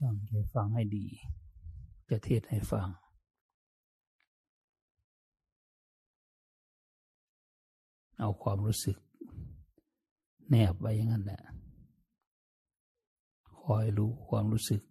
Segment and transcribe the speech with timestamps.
[0.00, 1.06] ตั้งใจฟังให้ดี
[2.08, 2.88] จะเทศให้ฟัง
[8.18, 8.96] เอาความรู้สึก
[10.48, 11.42] แนบไว้อย่างนั้นแหละ
[13.62, 14.82] คอยรู้ความรู้สึก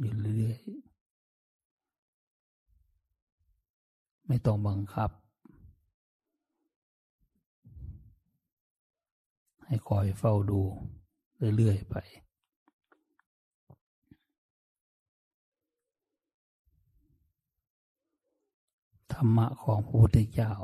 [0.00, 0.58] อยู่เรื่อย
[4.26, 5.10] ไม่ต้องบังคับ
[9.66, 10.60] ให้คอยเฝ้าดู
[11.56, 11.96] เรื่อยๆไป
[19.14, 20.54] ธรรมะของพระพุทธเจ้า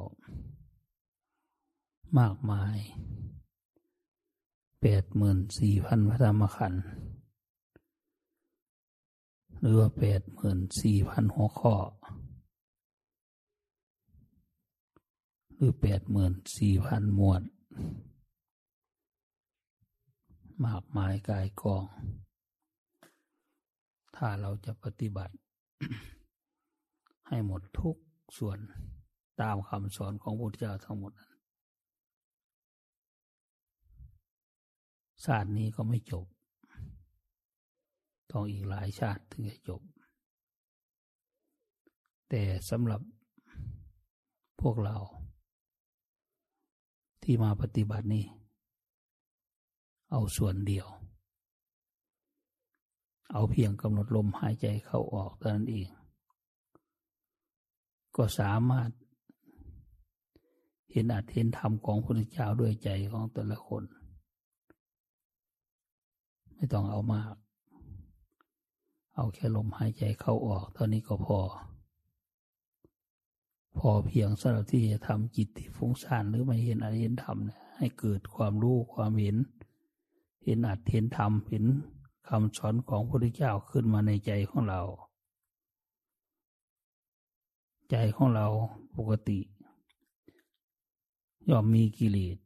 [2.18, 2.76] มากมาย
[4.82, 6.84] แปดหมื่นสี่พันพระธรรมขันธ์
[9.60, 11.74] หรือว่าแปดหมื่นสี่พันหัวข้อ
[15.54, 17.42] หรือแปดหมื่นสี่พันหมวด
[20.64, 21.84] มากมายกายกอง
[24.16, 25.34] ถ้าเราจะปฏิบัติ
[27.28, 27.96] ให้หมดทุก
[28.36, 28.58] ส่วน
[29.40, 31.32] ตามคำสอนของพระพุทธเจ้าทั้งหมดนั้น
[35.24, 36.26] ชาตินี้ก็ไม่จบ
[38.30, 39.82] ต้องอีกหลายชาติถึงจะจบ
[42.28, 43.00] แต่สำหรับ
[44.60, 44.96] พวกเรา
[47.22, 48.24] ที่มาปฏิบัตินี้
[50.10, 50.86] เอาส่วนเดียว
[53.32, 55.88] เอาเพียงกำหนดลมหายใจเข้าออกเท่านั้นเอง
[58.18, 58.90] ก็สามารถ
[60.90, 63.82] เห็นอัตเห็นธรรมของพระเจ้าด้วยใจของแต่ละคน
[66.54, 67.34] ไม่ต้องเอามาก
[69.14, 71.38] เอาแค่ลมหายใจเข้าออกเท่านี้ก็พอ
[73.78, 79.36] พอเพียงสำหรับที่จะทำจิตที่ฟุ้งซ่านหรือไม่เห็นอัตเห็นธรรมเนี่ยให้เกิดความรู้ความเห็น
[80.44, 81.64] เห็นอัตเห็นธรรมเห็น
[82.28, 84.82] คำสอนของพระพุทธเจ้าขึ้นมาในใจของเรา
[87.90, 88.46] ใจของเรา
[88.96, 89.40] ปกติ
[91.48, 92.38] ย่อมมีกิเลส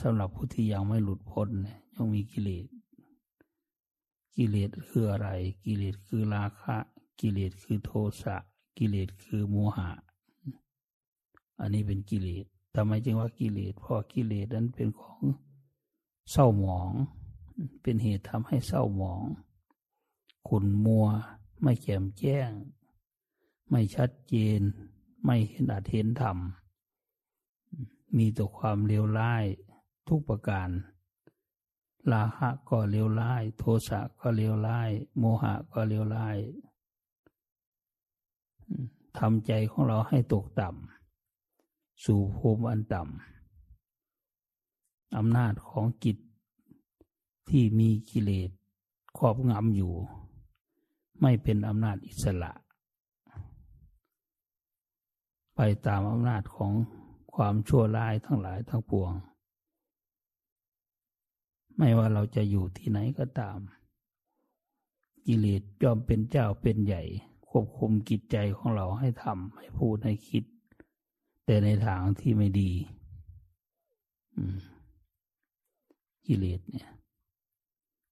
[0.00, 2.66] สำหรับผู้ที่ยังไม่หลุดพ้นยย่อมมีกิเลส
[4.36, 5.28] กิเลสคืออะไร
[5.64, 6.76] กิเลสคือราคะ
[7.20, 7.90] กิเลสคือโท
[8.22, 8.36] สะ
[8.78, 9.90] กิเลสคือโมหะ
[11.60, 12.44] อันนี้เป็นกิเลส
[12.74, 15.22] ทำไมจึงว่ากิเลส เพราะกิเลสนั้นเป็นของ
[16.30, 16.90] เศร้าหมอง
[17.82, 19.22] เป็นเหตุทำให้เศร้าหมอง
[20.48, 21.06] ขุนมัว
[21.62, 22.50] ไม่แจ่มแจ้ง
[23.70, 24.60] ไม่ชัดเจน
[25.24, 26.38] ไม่เห็นอาจเห็นธรรม
[28.16, 29.44] มีแต่ความเลวร้าย
[30.08, 30.68] ทุกประการ
[32.12, 36.36] ลาหะก็เลวร้าย โทสะก็เลวร้าย โมหะก็เลวร้าย
[39.18, 46.16] ทำใจของเราให้ตกต่ำสู่ภูมิอันต่ำอำนาจของจิต
[47.48, 48.50] ที่มีกิเลส
[49.18, 49.94] ครอบงำอยู่
[51.20, 52.52] ไม่เป็นอำนาจอิสระ
[55.56, 56.72] ไปตามอำนาจของ
[57.34, 59.12] ความชั่วร้ายทั้งหลายทั้งปวง
[61.76, 63.58] ไม่ว่าเราจะอยู่ที่ไหนก็ตาม
[65.26, 67.02] กิเลสยอมเป็นเจ้าเป็นใหญ่
[67.48, 70.44] ควบคุมจิตใจของเราให้ทำให้พูดให้คิด
[71.44, 72.72] แต่ในทางที่ไม่ดี
[76.26, 76.88] กิเลสเนี่ย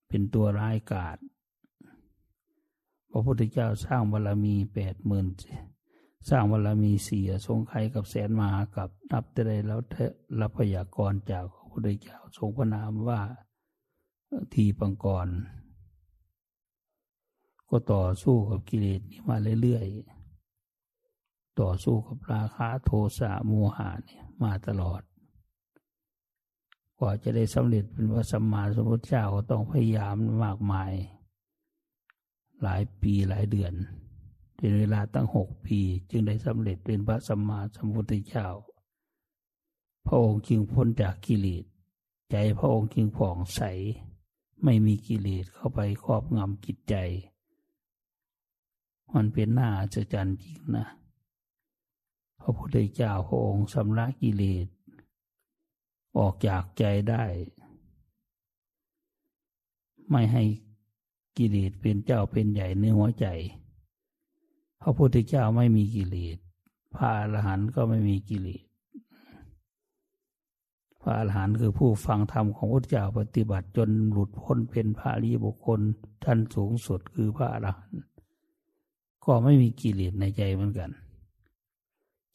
[0.08, 1.18] เป็นตัวร้ายกาจ
[3.10, 5.26] พระพุทธเจ้าสร้างบารมีแปดหมื่น
[6.28, 9.96] สร้างบารมีเสียทรงไขกับแสนมากับนับแต่ใดแล้วเท
[10.40, 13.20] รับพยากรจากพระพุทธเจ้าทรงพระนามว่า
[14.54, 15.28] ทีปังกร
[17.68, 25.02] ก็ต่อสู้กับกิเลสนี้มาเรื่อยๆ ต่อสู้กับราคะโทสะโมหะเนี่ยมาตลอด
[26.98, 30.92] กว่าจะได้สำเร็จเป็นพระสัมมาสัมพุทธเจ้าก็ต้องพยายามมากมาย
[32.62, 33.74] หลายปีหลายเดือน
[34.62, 35.80] เป็นเวลาตั้งหกปี
[36.10, 38.48] จึงได้สำเร็จเป็นพระสัมมาสัมพุทธเจ้า
[40.06, 41.64] พระองค์จึงพ้นจากกิเลส
[42.30, 43.60] ใจพระองค์จึงผ่องใส
[44.64, 46.94] ไม่มีกิเลสเข้าไปครอบงำจิตใจ
[49.14, 50.86] มันเป็นหน้าจะจันจริงนะ
[52.40, 54.66] พระพุทธเจ้าพระองค์สำลักกิเลส
[56.18, 57.24] ออกจากใจได้
[60.10, 60.44] ไม่ให้
[61.36, 63.28] กิเลสเป็นเจ้าเป็นใหญ่ในหัวใจ
[64.82, 66.38] พระพุทธเจ้าไม่มีกิเลส
[66.94, 68.64] พระอรหันต์ก็ไม่มีกิเลส
[71.02, 75.80] พระอรหันต์คือผู้ฟังธรรมของพระเจ้าปฏิบัติจนหลุดพ้นเป็นพระรีบุคคล
[76.24, 78.02] ท่านสูงสุดคือพระอรหันต์
[79.24, 80.90] ก็ไม่มีกิเลสในใจเหมือนกัน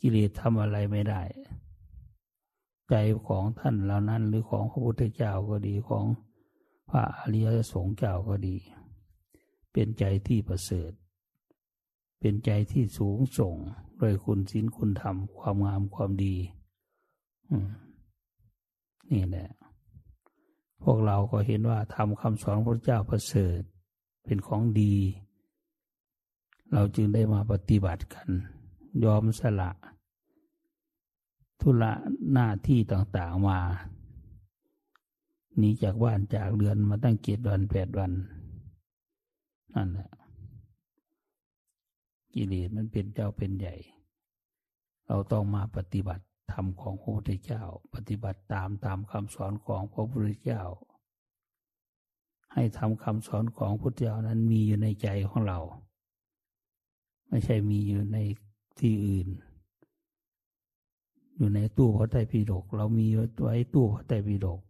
[0.02, 1.22] กิเลสทำอะไรไม่ได้
[2.90, 2.96] ใจ
[3.28, 6.06] ของท่านเหล่านั้นหรือของพระพุทธเจ้าก็ดีของ
[6.90, 8.56] พระอริยสงฆ์เจ้าก็ดี
[9.72, 10.92] เป็นใจที่ประเสริฐ
[12.20, 13.56] เป็นใจที่สูงส่ง
[13.98, 16.36] โดยคุณศีลคุณธรรม ความงามความดี
[19.12, 19.50] นี่แหละ
[20.84, 23.62] พวกเราก็เห็นว่าทำคำสอนพระเจ้าประเสริฐ
[24.24, 24.96] เป็นของดี
[26.72, 28.30] เราจึงได้มาปฏิบัติกัน
[29.04, 29.72] ยอมสละ
[31.62, 31.92] ธุระ
[32.34, 33.60] หน้าที่ต่างๆมา
[35.58, 38.12] หนีจากบ้านจากเรือนมาตั้งเกียรวันแปดวัน
[39.76, 40.10] นั่นแหละ
[42.36, 43.76] กิเลสมันเป็นเจ้าเป็นใหญ่
[45.08, 47.64] เราต้องมาปฏิบัติธรรมของพระพุทธเจ้า
[47.94, 50.64] ปฏิบัติตามตามคำสอนของพระพุทธเจ้า
[52.54, 55.60] ให้ทำคำสอนของพระพุทธเจ้านั้นมีอยู่ในใจของเรา
[57.30, 58.18] ไม่ใช่มีอยู่ใน
[58.80, 59.28] ที่อื่น
[61.36, 63.08] อยู่ในตู้พระไตรปิฎกเรามี
[63.42, 64.62] ไว้ตู้พระไตรปิฎก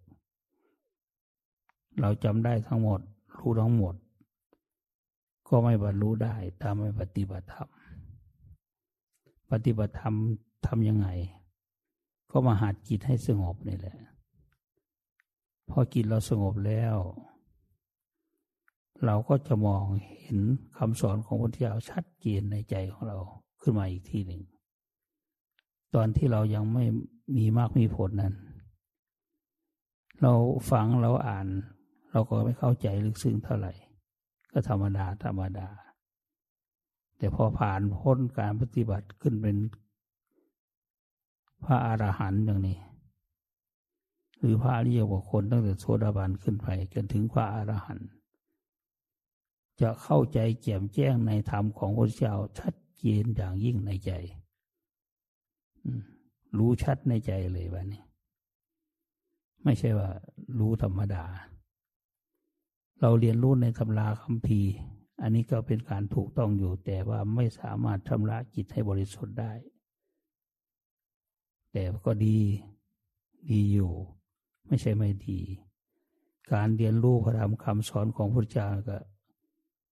[2.01, 3.01] เราจำได้ทั้งหมด
[3.37, 3.95] รู้ทั้งหมด
[5.47, 7.69] ก็ไม่บรรลุได้ถ้าไม่ปฏิบัติธรรม
[9.51, 10.15] ปฏิบัติธรรม
[10.67, 11.07] ทำยังไง
[12.31, 13.97] ก็มาหัดจิตให้สงบนี่แหละ
[15.69, 16.95] พอจิตเราสงบแล้ว
[19.05, 19.83] เราก็จะมอง
[20.19, 20.39] เห็น
[20.77, 23.17] คำสอนของพระพุทธเจ้าชัดเจนในใจของเรา
[23.61, 24.41] ขึ้นมาอีกทีหนึ่ง
[25.95, 26.85] ตอนที่เรายังไม่
[27.37, 28.35] มีมากมีผลนั้น
[30.21, 30.33] เรา
[30.71, 31.47] ฟังเราอ่าน
[32.11, 33.73] เราก็ไม่เข้าใจลึกซึ้งเท่าไหร่
[34.51, 35.67] ก็ธรรมดาธรรมดา
[37.17, 39.57] แต่พอผ่านพ้นการปฏิบัติขึ้นเป็น
[41.63, 42.79] พระอรหันต์อย่างนี้
[44.39, 48.09] หรือพระเรียกว่าคนตั้งแต่โสดาบันขึ้นไปจนถึงพระอรหันต์
[49.81, 54.11] จะเข้าใจแจ่มแจ้งในธรรมของพระเจ้าชัดเจนอย่างยิ่งในใจ
[56.57, 58.03] รู้ชัดในใจเลยวันนี้
[59.63, 60.09] ไม่ใช่ว่า
[60.59, 61.23] รู้ธรรมดา
[63.01, 64.71] เราเรียนรู้ในตำราคัมภีร์
[65.21, 69.51] อันนี้ก็เป็นการถูกต้องอยู่ แต่ว่าไม่สามารถชำระจิตให้บริสุทธิ์ได้
[71.71, 72.37] แต่ก็ดี
[73.51, 73.91] ดีอยู่
[74.67, 75.39] ไม่ใช่ไม่ดี
[76.53, 78.97] การเรียนรู้พระธรรมคำสอนของพระเจ้าก็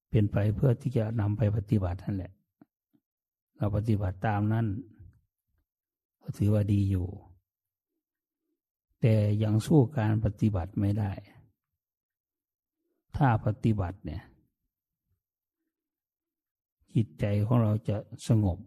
[0.09, 2.31] เป็นไปเพื่อที่จะนำไปปฏิบัตินั่นแหละ
[3.57, 4.65] เราปฏิบัติตามนั้น
[6.21, 7.07] ก็ถือว่าดีอยู่
[9.01, 11.11] แต่ยังสู้การปฏิบัติไม่ได้
[13.17, 14.23] ถ้าปฏิบัติเนี่ย
[16.95, 17.97] จิตใจของเราจะ
[18.27, 18.57] สงบ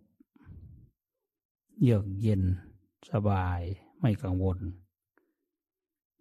[1.82, 2.42] เยือกเย็น
[3.10, 3.60] สบาย
[4.00, 4.58] ไม่กังวล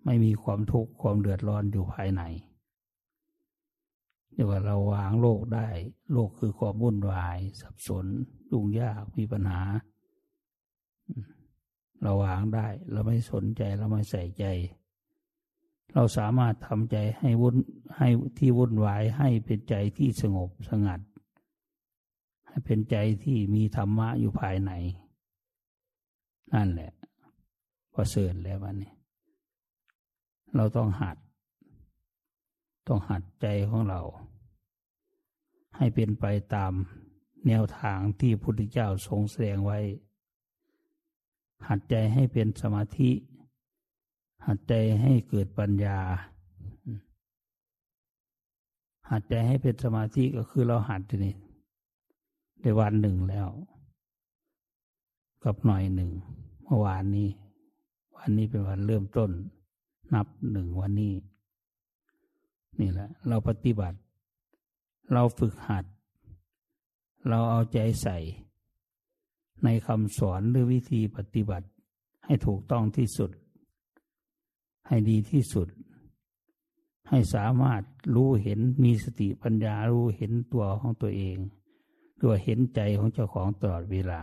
[0.06, 2.22] ไม่มีความทุกข์ความเดือดร้อนอยู่ภายใน
[4.34, 5.68] เรียกว่าเราวางโลกได้
[6.12, 8.06] โลกคือความวุ่นวาย สับสน
[8.52, 9.62] ยุ่งยากมีปัญหา
[12.02, 14.46] เราวางได้ เราไม่สนใจเราไม่ใส่ใจ
[15.94, 17.56] เราสามารถทำใจให้วุ่น
[17.98, 18.08] ให้
[18.38, 21.00] ที่วุ่นวายให้เป็นใจที่สงบสงัด
[22.48, 24.72] ให้เป็นใจที่มีธรรมะอยู่ภายใน
[26.54, 26.92] นั่นแหละ
[27.94, 28.94] ประเสริฐแล้ววันนี้
[30.56, 31.18] เราต้องหัด
[32.88, 34.02] ต้องหัดใจของเรา
[35.78, 36.26] ให้เป็นไป
[36.56, 36.74] ตาม
[37.48, 39.80] แนวทางที่พุทธเจ้าทรงแสดงไว้
[41.68, 43.10] หัดใจให้เป็นสมาธิ
[44.48, 45.98] หัดใจให้เกิดปัญญา
[49.12, 51.36] หัดใจให้เป็นสมาธิก็คือเราหัดนี่
[52.62, 53.50] ในวันหนึ่งแล้ว
[55.44, 56.12] กับหน่อยหนึ่ง
[56.64, 57.30] เมื่อวานนี้
[58.18, 59.32] วันนี้เป็นวันเริ่มต้น
[60.14, 61.14] นับหนึ่งวันนี้
[62.80, 63.98] นี่แหละ เราปฏิบัติ
[65.14, 65.86] เราฝึกหัด
[67.30, 68.18] เราเอาใจใส่
[69.64, 71.68] ในคำสอนหรือวิธีปฏิบัติ
[72.26, 73.32] ให้ถูกต้องที่สุด
[74.88, 75.68] ให้ดีที่สุด
[77.10, 77.82] ให้สามารถ
[78.16, 81.38] รู้เห็นมีสติปัญญารู้เห็นตัวของตัวเอง
[82.22, 84.22] ด้วเห็นใจของเจ้าของตลอดเวลา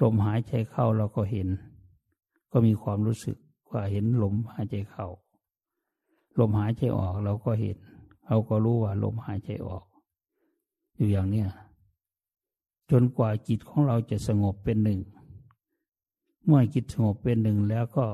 [0.00, 1.48] ลมหายใจเข้าเราก็เห็น
[2.50, 3.36] ก็มีความรู้สึก
[3.70, 5.06] ว่าเห็นลมหายใจเข้า
[6.38, 7.76] ลมหายใจออกเราก็เห็น
[8.26, 9.84] เราก็รู้ว่าลมหายใจออก
[10.96, 11.48] อยู่อย่างเนี้ย
[12.90, 15.00] จนกว่าจิตของเราจะสงบเป็นหนึ่ง
[16.44, 18.06] เมื่อจิตสงบเป็นหนึ่งแล้วก็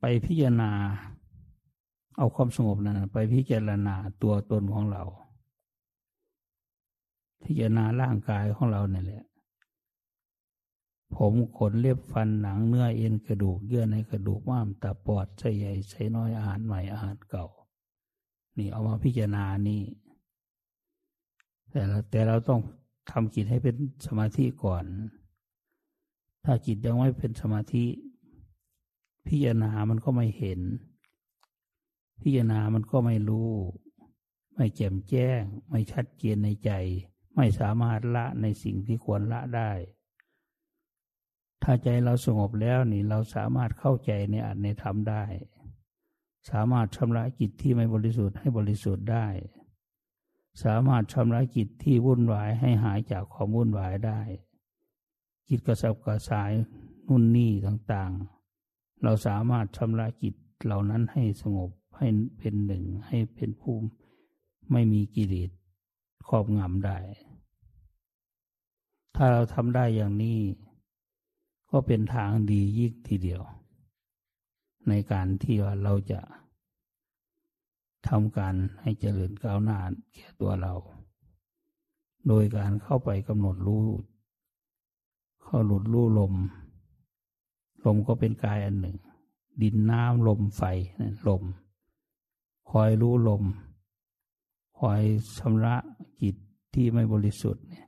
[0.00, 0.70] ไปพิจารณา
[2.16, 5.02] เอาความสงบนั้นไปพิจารณาตัวตนของเรา
[7.44, 9.24] พิจารณาร่างกายของเราเนี่ยแหละ
[11.16, 17.46] ผมขนเล็บฟันหนังเนื้อเอ็นกระดูกเยื่อในกระดูกม้ามตาปอดไส้ใหญ่ไส้น้อยอาหารใหม่อาหารเก่า
[18.58, 19.82] นี่เอามาพิจารณานี่
[21.70, 22.60] แต่เราแต่เราต้อง
[23.10, 23.76] ทำจิตให้เป็น
[24.06, 24.84] สมาธิก่อน
[26.44, 27.84] ถ้าจิตยังไม่เป็นสมาธิ
[29.28, 30.60] พิจารณามันก็ไม่เห็น
[32.22, 33.50] พิจารณามันก็ไม่รู้
[34.54, 36.70] ไม่แจ่มแจ้ง ไม่ชัดเจนในใจ
[37.36, 39.70] ไม่สามารถละในสิ่งที่ควรละได้
[41.62, 45.24] ถ้าใจเราสงบแล้วนี่เราสามารถเข้าใจในอัตในธรรมได้
[46.50, 49.26] สามารถชำระจิตที่ไม่บริสุทธิ์ให้บริสุทธิ์ได้
[50.64, 54.20] สามารถชำระจิตที่วุ่นวายให้หายจากความวุ่นวายได้
[55.48, 56.52] จิตกระสับกระสาย
[57.08, 58.37] นุ่นนี่ต่างๆ
[59.02, 62.06] เราสามารถชำระจิตเหล่านั้นให้สงบให้
[62.38, 63.88] เป็นหนึ่งให้เป็นภูมิ
[64.72, 65.50] ไม่มีกิเลส
[66.28, 66.98] ครอบงำได้
[69.16, 70.38] ถ้าเราทำได้อย่างนี้
[71.70, 73.42] ก็เป็นทางดียิ่งทีเดียว
[74.88, 76.20] ในการที่ว่าเราจะ
[78.08, 79.78] ทำการให้เจริญก้าวหน้า
[80.14, 80.74] แก่ตัวเรา
[82.28, 83.86] โดยการเข้าไปกำหนดรู้
[85.42, 86.34] เข้าหลุดรู้ลม
[87.84, 88.96] ลมก็เป็นกายอันหนึ่ง
[89.62, 90.62] ดินน้ำลมไฟ
[91.00, 91.42] นั่นลม
[92.70, 93.42] คอยรู้ลม
[94.78, 95.00] คอย
[95.38, 95.76] ชำระ
[96.22, 96.36] จิต
[96.74, 97.86] ที่ไม่บริสุทธิ์เนี่ย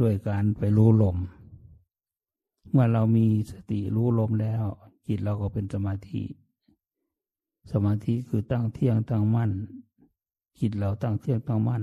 [0.00, 1.16] ด้วยการไปรู้ลม
[2.70, 4.64] เมื่อเรามีสติรู้ลมแล้ว
[5.06, 6.22] จิตเราก็เป็นสมาธิ
[7.72, 9.50] สมาธิคือตั้งเที่ยงตั้งมั่น
[10.60, 11.82] จิตเราตั้งเที่ยงตั้งมั่น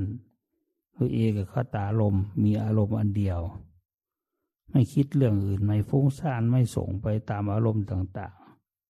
[0.95, 3.39] คือเอกคตาลมมีอารมณ์อันเดียว
[4.75, 8.35] ไม่คิดเรื่องอื่นไม่ฟุ้งซ่านไม่ส่งไปตามอารมณ์ต่าง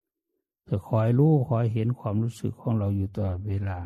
[0.05, 3.79] ๆ จะคอยรู้คอยเห็นความรู้สึกของเราอยู่ตลอดเวลา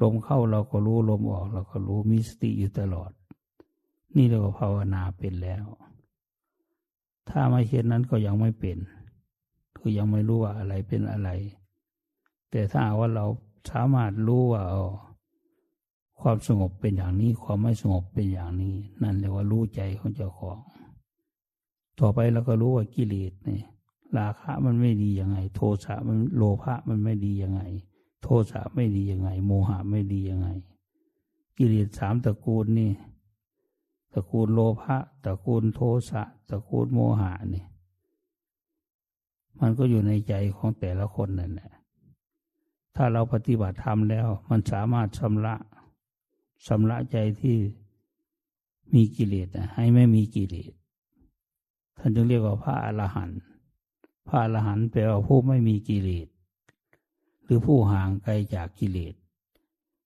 [0.00, 3.10] ลมเข้าเราก็รู้ลมออกเราก็รู้มีสติอยู่ตลอด
[4.16, 5.64] นี่เราก็ภาวนาเป็นแล้ว
[7.28, 8.78] ถ้าไม่เช่นนั้นก็ยังไม่เป็น
[9.76, 11.30] คือยังไม่รู้ว่าอะไรเป็นอะไร
[12.50, 13.26] แต่ถ้าว่าเรา
[13.70, 14.86] สามารถรู้ว่าอ๋อ
[16.20, 20.58] ความสงบเป็นอย่างนี้ ความไม่สงบเป็นอย่างนี้ นั่นเรียกว่ารู้ใจของเจ้าของ
[21.98, 23.62] ต่อไปเราก็รู้ว่ากิเลสเนี่ย
[24.18, 27.62] ราคะมันไม่ดียังไง โทสะมันโลภะมันไม่ดียังไง
[28.22, 30.48] โทสะไม่ดียังไง โมหะไม่ดียังไง
[31.58, 32.92] กิเลสสามตระกูลนี่
[34.12, 35.80] ตระกูลโลภะตระกูลโท
[36.10, 37.64] สะตระกูลโมหะนี่
[39.60, 41.70] มันก็อยู่ในใจของแต่ละคนนั่นแหละ
[42.96, 45.54] ถ้าเราปฏิบัติธรรมแล้ว มันสามารถชำระ
[46.66, 47.56] ชำระใจที่
[48.94, 50.72] มีกิเลสให้ไม่มีกิเลส
[51.98, 53.40] ท่านจึงเรียกว่าพระอรหันต์
[54.28, 56.28] พระอรหันต์แปลว่าผู้ไม่มีกิเลส
[57.44, 59.14] หรือผู้ห่างไกลจากกิเลส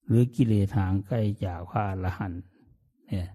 [0.07, 2.41] หรือกิเลสห่างไกลจากพระอรหันต์
[3.09, 3.29] เนี่ย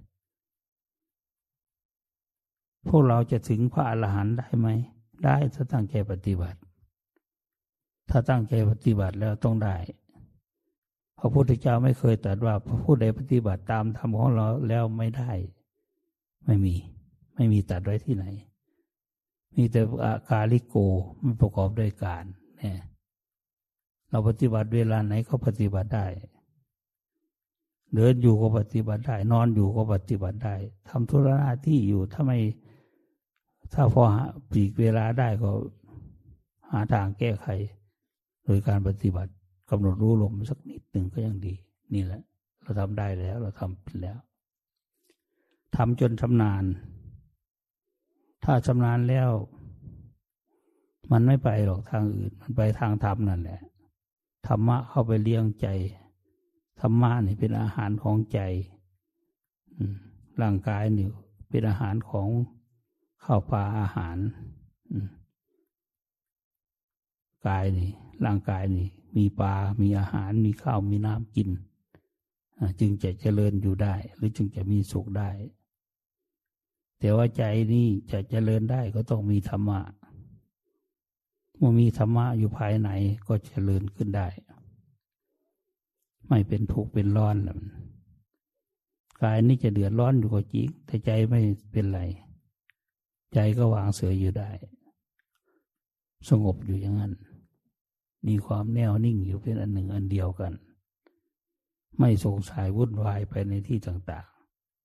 [2.88, 4.68] พวกเราจะถึงพระอรหันต์ได้ไหม
[5.24, 6.60] ได้ถ้าตั้งใจปฏิบัติ
[8.10, 9.76] ถ้าตั้งใจปฏิบัติแล้วต้องได้
[11.24, 15.32] ระพุทธเจ้าไม่เคยตรัสว่าพระผู้ใดปฏิบัติตามธรรมของเราแล้วไม่ได้
[16.46, 16.76] ไม่มี
[17.36, 18.26] ไม่มีตัดไว้ที่ไหน
[19.56, 20.76] มีแต่อาการลิโก
[21.22, 22.24] ไม่ประกอบด้วยการ
[22.58, 22.80] เนี่ย
[24.10, 26.06] เราปฏิบัติเวลาไหนก็ปฏิบัติได้
[27.96, 30.56] เดินอยู่ก็ปฏิบัติได้ นอนอยู่ก็ปฏิบัติได้
[30.90, 32.38] ทำธุระหน้าที่อยู่ถ้าไม่
[33.74, 34.04] ถ้าพอ
[34.52, 35.50] ปีกเวลาได้ก็
[36.70, 37.48] หาทางแก้ไข
[38.44, 39.32] โดยการปฏิบัติ
[39.70, 41.54] กำหนดรู้ลมสักนิดหนึ่งก็ยังดี
[41.94, 42.22] นี่แหละ
[42.62, 44.18] เราทำได้แล้ว เราทำเป็นแล้ว
[45.76, 46.64] ทำจนชำนาญ
[48.44, 49.30] ถ้าชำนาญแล้ว
[51.12, 53.62] มันไม่ไปหรอกทางอื่น มันไปทางธรรมนั่นแหละ
[54.48, 55.68] ธรรมะเข้าไปเลี้ยงใจ
[56.80, 58.40] ธรรมะนี่เป็นอาหารของใจ
[60.42, 61.08] ร่างกายนี่
[61.50, 62.28] เป็นอาหารของ
[63.24, 64.18] ข้าวปลาอาหาร
[67.48, 67.90] กายนี่
[68.26, 71.50] ร่างกายนี่ มีปลา มีอาหาร มีข้าว มีน้ำกิน
[72.80, 75.30] จึงจะเจริญอยู่ได้ หรือจึงจะมีสุขได้
[77.00, 77.44] แต่ว่าใจ
[77.74, 79.82] นี่จะเจริญได้ก็ต้องมีธรรมะ
[81.58, 82.90] เมื่อมีธรรมะอยู่ภายใน
[83.28, 84.28] ก็เจริญขึ้นได้
[86.28, 87.38] ไม่เป็นทุกข์เป็นร้อน
[89.22, 91.42] กายนี่จะเดือดร้อนอยู่ก็จริง แต่ใจไม่
[91.72, 92.02] เป็นไร
[93.34, 94.50] ใจก็วางเสืออยู่ได้
[96.30, 97.14] สงบอยู่อย่างนั้น
[98.28, 100.54] มีความแน่วนิ่งอยู่เป็นอันหนึ่งอันเดียวกัน
[102.00, 104.28] ไม่สงสัยวุ่นวายไปในที่ต่าง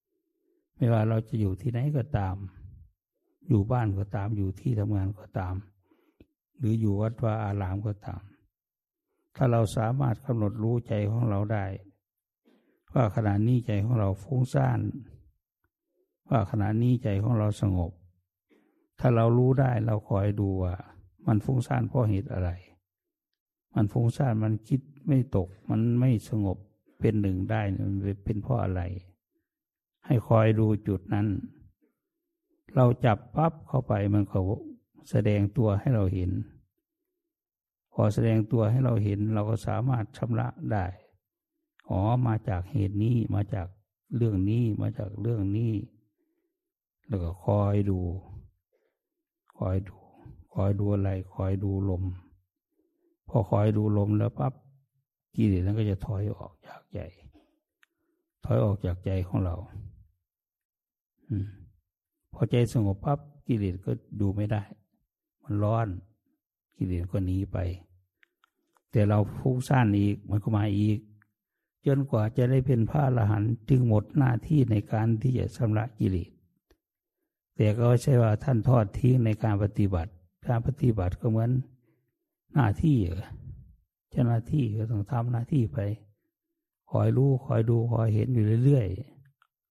[0.08, 2.36] ๆ ไม่ว่าเราจะอยู่ที่ไหนก็ตาม
[3.48, 5.54] อยู่บ้านก็ตามอยู่ที่ทำงานก็ตาม
[6.58, 8.22] หรืออยู่วัดวาอารามก็ตาม
[9.36, 11.64] ถ้าเราสามารถกำหนดรู้ใจของเราได้
[12.94, 14.80] ว่าขณะนี้ใจของเราฟุ้งซ่าน
[16.30, 17.92] ว่าขณะนี้ใจของเราสงบ
[19.00, 20.74] ถ้าเรารู้ได้เราคอยดูว่า
[21.26, 22.50] มันฟุ้งซ่านเพราะเหตุอะไร
[23.74, 26.56] มันฟุ้งซ่านมันคิดไม่ตก มันไม่สงบ
[26.98, 27.94] เป็นหนึ่งได้มัน
[28.24, 28.82] เป็นเพราะอะไร
[30.06, 31.26] ให้คอยดูจุดนั้น
[32.74, 34.38] เราจับปั๊บเข้าไปมันก็
[35.10, 36.30] แสดงตัวให้เราเห็น
[37.92, 40.86] คอแสดงตัวให้เราเห็น เราก็สามารถชำระได้
[41.88, 43.68] อ๋อมาจากเหตุนี้มาจาก
[44.16, 45.72] เรื่องนี้มาจากเรื่องนี้
[47.06, 48.00] แล้วก็คอยดู
[49.58, 49.96] คอยดู
[50.52, 52.04] คอยดูอะไร คอยดูลม
[53.28, 54.52] พอคอยดูลมแล้วปั๊บ
[55.36, 57.00] กิเลสนั้นก็จะถอยออกจากใจ
[58.44, 59.56] ถอยออกจากใจของเรา
[61.28, 61.46] อืม
[62.34, 64.62] พอใจสงบปั๊บกิเลสก็ดูไม่ได้
[65.42, 65.88] มันร้อน
[66.76, 67.58] กิเลสก็หนีไป
[68.90, 70.98] แต่เราฟุ้งซ่านอีกมันก็มาอีก
[71.86, 76.30] จนกว่าจะได้เป็นพระอรหันต์จึงหมดหน้าที่ในการที่จะชำระกิเลส
[77.56, 80.10] แต่ก็ใช่ว่าท่านทอดทิ้งในการปฏิบัติ
[80.46, 81.50] การปฏิบัติก็เหมือน
[82.54, 82.98] หน้าที่
[84.10, 85.78] เจ้าหน้าที่ก็ต้องทำหน้าที่ไป
[86.90, 88.86] คอยรู้คอยดูคอยเห็นอยู่เรื่อย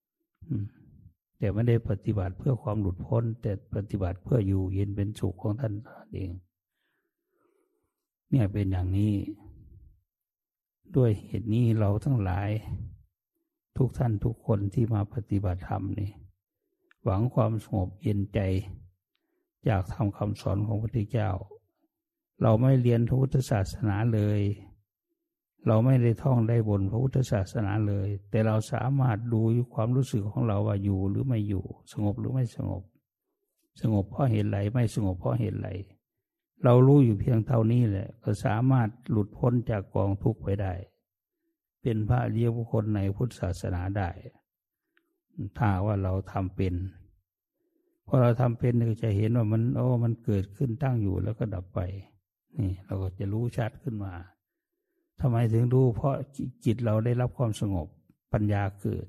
[0.07, 5.73] ๆแต่ไม่ได้ปฏิบัติเพื่อความหลุดพ้น แต่ปฏิบัติเพื่ออยู่เย็นเป็นสุขของท่าน
[6.13, 6.31] เอง
[8.29, 9.13] เนี่ยเป็นอย่างนี้
[10.95, 12.49] ด้วยเหตุนี้เราทั้งหลาย
[13.77, 16.11] ทุกท่านทุกคนที่มาปฏิบัติธรรมนี่
[17.03, 18.39] หวังความสงบเย็นใจ
[19.65, 21.29] อยากทำคำสอนของพระพุทธเจ้า
[22.41, 24.41] เราไม่เรียนพระพุทธศาสนาเลย
[25.67, 29.41] เราไม่ได้ท่องได้บนพระพุทธศาสนาเลย แต่เราสามารถดู
[29.73, 32.83] ความรู้สึกของเราว่าอยู่หรือไม่อยู่ สงบหรือไม่สงบ
[33.81, 35.69] สงบเพราะเหตุไรไม่สงบเพราะเหตุไร
[36.63, 40.73] เรารู้อยู่เพียงเท่านี้แหละ ก็สามารถหลุดพ้นจากกองทุกข์ไปได้
[41.81, 44.09] เป็นพระเรียบุคคลในพุทธศาสนาได้
[45.57, 46.75] ถ้าว่าเราทำเป็น
[48.07, 51.79] พอเราทำเป็นก็จะเห็นว่ามันโอ้มันเกิดขึ้นตั้งอยู่แล้วก็ดับไป
[52.59, 54.13] นี่เราก็จะรู้ชัดขึ้นมา
[55.21, 56.15] ทำไมถึงรู้ เพราะ
[56.65, 57.87] จิตเราได้รับความสงบ
[58.33, 59.05] ปัญญาเกิด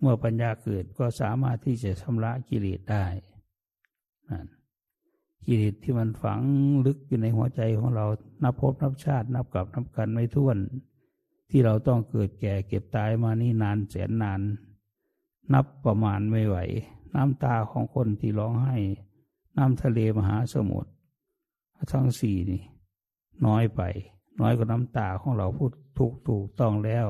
[0.00, 3.04] เมื่อปัญญาเกิดก็สามารถที่จะชำระกิเลสได้
[4.30, 4.46] นั่น
[5.46, 6.40] กิเลสที่มันฝัง
[6.86, 8.06] ลึกอยู่ในหัวใจของเรา
[8.42, 10.56] นับพบนับชาติ นับกับนับกันไม่ท้วน
[11.50, 14.40] ที่เราต้องเกิดแก่เก็บตายมานี่นานแสนนาน
[15.54, 16.56] นับประมาณไม่ไหว
[17.14, 18.76] น้ำตาของคนที่ร้องไห้
[19.56, 20.90] น้ำทะเลมหาสมุทร
[21.92, 22.62] ทั้งสี่นี่
[23.46, 23.82] น้อยไป
[24.40, 27.06] น้อยกว่าน้ำตาของเราพูดถูกถูกต้องแล้ว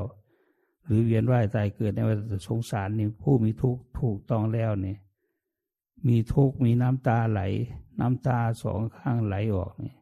[0.84, 4.98] หรือเวียนว่ายตายเกิดในวัฏสงสารนี่ผู้มีทุกถูกต้องแล้วเนี่ย
[6.08, 7.40] มีทุกมีน้ำตาไหล
[8.00, 9.96] น้ำตาสองข้างไหลออกเนี่ย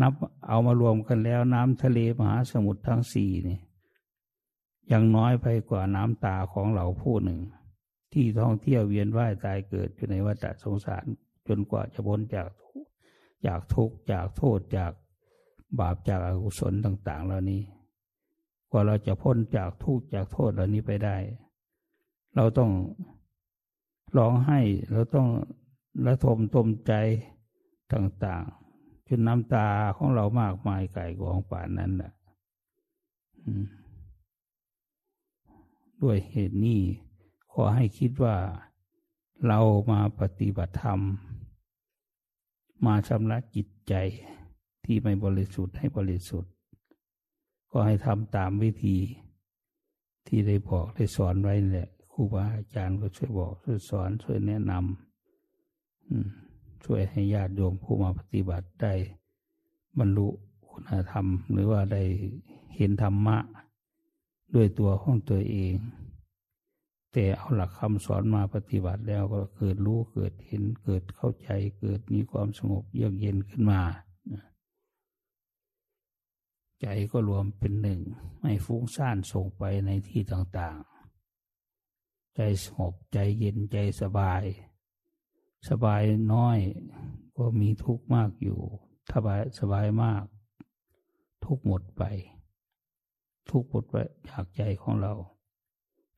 [0.00, 0.12] นับ
[0.48, 3.58] เอามารวมกันแล้วน้ำทะเลมหาสมุทรทั้งสี่นี่
[4.92, 7.40] ยังน้อยไปกว่าน้ำตาของเราผู้หนึ่ง
[8.12, 11.04] ที่ท่องเที่ยวเวียนว่ายตายเกิดอยู่ในวัฏสงสาร
[11.48, 12.48] จนกว่าจะพ้นจาก
[13.46, 14.92] จากทุกข์จากโทษจาก
[15.80, 17.62] บาปจากอกุศลต่าง ๆ เหล่านี้
[18.70, 21.16] กว่าเราจะพ้นจากทุกข์จากโทษเหล่านี้ไปได้
[22.36, 22.70] เราต้อง
[24.16, 25.28] ร้องไห้ เราต้อง
[26.06, 26.92] ระทมตมใจ
[27.92, 32.12] ต่างๆจนน้ำตาของเรามากมายไก่กองป่านนั้นแหละ
[36.02, 36.80] ด้วยเหตุนี้
[37.52, 38.36] ขอให้คิดว่า
[39.46, 41.00] เรามาปฏิบัติธรรม
[42.86, 43.94] มาชำระจิตใจ
[44.84, 46.52] ที่ไม่บริสุทธิ์ให้บริสุทธิ์
[47.70, 48.96] ก็ให้ทำตามวิธี
[50.26, 58.92] ที่ได้บอกได้สอนไว้แหละครูบาอาจารย์ก็ช่วยบอกช่วยสอนช่วยแนะนำช่วยให้ญาติโยมผู้มาปฏิบัติได้
[59.98, 60.28] บรรลุ
[60.68, 62.02] คุณธรรม หรือว่าได้
[62.76, 63.38] เห็นธรรมะ
[64.54, 65.74] ด้วยตัวของตัวเอง
[67.12, 73.82] แต่เอาหลักคำสอนมาปฏิบัติแล้วก็เกิดรู้เกิดเห็นเกิดเข้าใจ เกิดมีความสงบเยือกเย็นขึ้นมา
[76.80, 78.00] ใจก็รวมเป็นหนึ่ง
[78.40, 84.42] ไม่ฟุ้งซ่านส่งไปในที่ต่างๆ ใจสงบใจเย็นใจสบาย
[85.68, 86.58] สบายน้อย
[87.36, 88.60] ก็มีทุกข์มากอยู่
[89.10, 89.20] ถ้า
[89.60, 90.24] สบายมาก
[91.44, 92.02] ทุกหมดไป
[93.50, 93.96] ทุกหมดไป
[94.28, 95.12] จากใจของเรา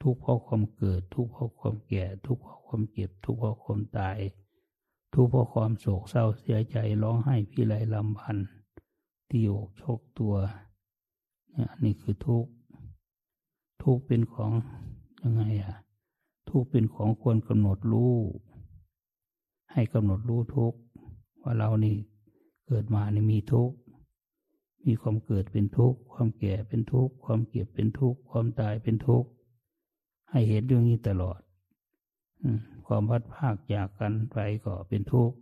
[0.03, 4.19] ทุกข์เพราะความเกิด ทุกข์เพราะความแก่ ทุกข์เพราะความเจ็บ ทุกข์เพราะความตาย
[5.15, 8.49] ทุกข์เพราะความโศกเศร้าเสียใจร้องไห้พี่ไรลำพันธ์
[9.29, 10.35] ที่อกชกตัว
[11.53, 12.51] เนี่ยนี่คือทุกข์
[13.83, 14.53] ทุกข์เป็นของ
[15.23, 15.75] ยังไงอะ
[16.51, 18.15] ทุกข์เป็นของควรกำหนดรู้
[19.73, 20.79] ให้กำหนดรู้ทุกข์
[21.43, 21.97] ว่าเรานี่
[22.67, 23.77] เกิดมานี่มีทุกข์
[24.87, 29.29] มีความเกิดเป็นทุกข์ความแก่เป็นทุกข์ความเก็บเป็นทุกข์ความตายเป็นทุกข์
[30.35, 31.41] ให้เห็นเรื่องนี้ตลอด
[32.87, 35.37] ความพัดภาคจากกันไปก็เป็นทุกข์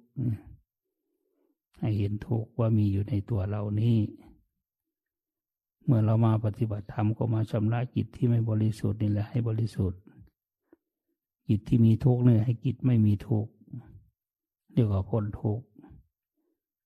[1.79, 3.99] ให้เห็นทุกข์ว่ามีอยู่ในตัวเรานี้
[5.85, 10.01] เมื่อเรามาปฏิบัติธรรมก็มาชำระจิตที่ไม่บริสุทธิ์นี่แหละให้บริสุทธิ์
[11.49, 13.51] จิตที่มีทุกข์เนี่ยให้จิตไม่มีทุกข์
[14.73, 15.65] เรียกว่าพ้นทุกข์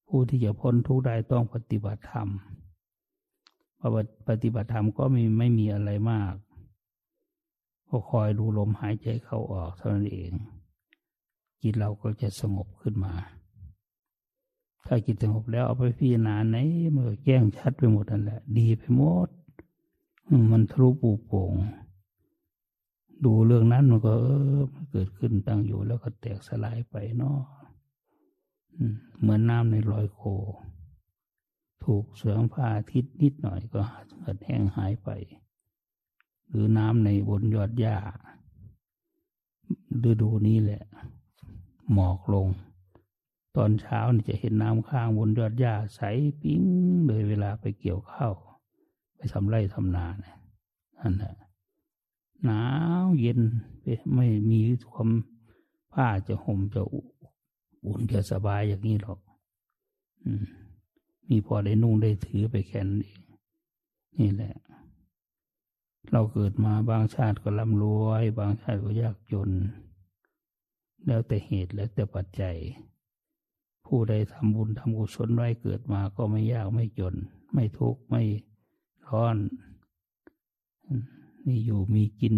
[0.09, 2.29] ผู้ที่จะพ้นทุกข์ได้ต้องปฏิบัติธรรม
[4.29, 6.35] ปฏิบัติธรรมก็ไมีไม่มีอะไรมาก
[7.89, 10.33] ก็คอยดูลมหายใจเข้าออกเท่านั้นเอง
[11.63, 13.15] จิตเราก็จะสงบขึ้นมา
[14.87, 16.57] ถ้าจิตสงบแล้วเอาไปพิจารณาไหน
[16.95, 19.29] มันก็แจ้งชัดไปหมดนั่นแหละ ดีไปหมด
[20.51, 21.55] มันทะลุปูโป่ง
[23.25, 24.27] ดูเรื่องนั้นมันก็เอ
[24.59, 27.39] อมันเกิดขึ้นตั้งอยู่แล้วก็แตกสลายไปเนาะ
[29.21, 30.21] เหมือนน้ำในลอยโค
[31.85, 33.81] ถูกเสืองผ้าทิศนิดหน่อยก็
[34.21, 35.09] เกิดแห้งหายไป
[36.51, 37.97] หรือน้ำในบนยอดหญ้า
[40.09, 40.83] ฤดูนี้แหละ
[41.93, 42.49] หมอกลง
[43.57, 46.01] ตอนเช้านี่จะเห็นน้ำข้างบนยอดหญ้าใส
[46.41, 46.63] ปิ้ง
[47.07, 48.33] เลยเวลาไปเกี่ยวข้าว
[49.17, 50.37] ไปทำไร่ทำนาเนี่ย
[51.01, 51.35] นั่นแหละ
[52.45, 52.63] หนา
[53.05, 53.41] วเย็น
[54.15, 55.11] ไม่มีความ
[55.93, 56.83] ผ้าจะห่มจะ
[57.85, 59.21] อุ่นจะสบายอย่างนี้หรอก
[61.29, 63.23] มีพอได้นุ่งได้ถือไปแค่นั้นเอง
[64.19, 64.55] นี่แหละ
[66.13, 69.51] เราเกิดมาบางชาติก็ร่ำรวย บางชาติก็ยากจน
[71.07, 72.57] แล้วแต่เหตุแล้วแต่ปัจจัย
[73.87, 77.15] ผู้ใดทำบุญทำกุศลไว้เกิดมาก็ไม่ยากไม่จน
[77.53, 78.23] ไม่ทุกข์ไม่
[79.09, 79.37] ร้อน
[81.47, 82.35] มีอยู่มีกิน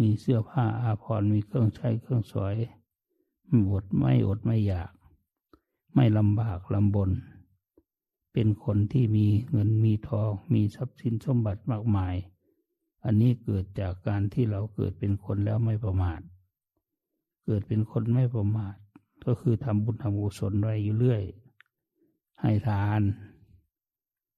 [0.00, 2.56] มีเสื้อผ้าอาภรณ์มีเครื่องใช้เครื่องสวย
[3.48, 4.90] ไม่อดไม่อดไม่อยาก
[5.94, 7.10] ไม่ลำบากลำบน
[8.32, 12.14] เป็นคนที่มีเงินมีทอง มีทรัพย์สินสมบัติมากมาย
[13.04, 16.20] อันนี้เกิดจากการที่เราเกิดเป็นคนแล้วไม่ประมาท
[17.44, 18.76] เกิดเป็นคนไม่ประมาท
[19.24, 21.22] ก็คือทำบุญทำกุศลไว้อยู่เรื่อย
[22.40, 23.00] ให้ทาน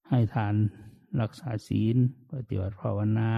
[0.08, 0.54] ให้ทาน
[1.20, 1.96] รักษาศีล
[2.32, 3.30] ปฏิบัติภาวนา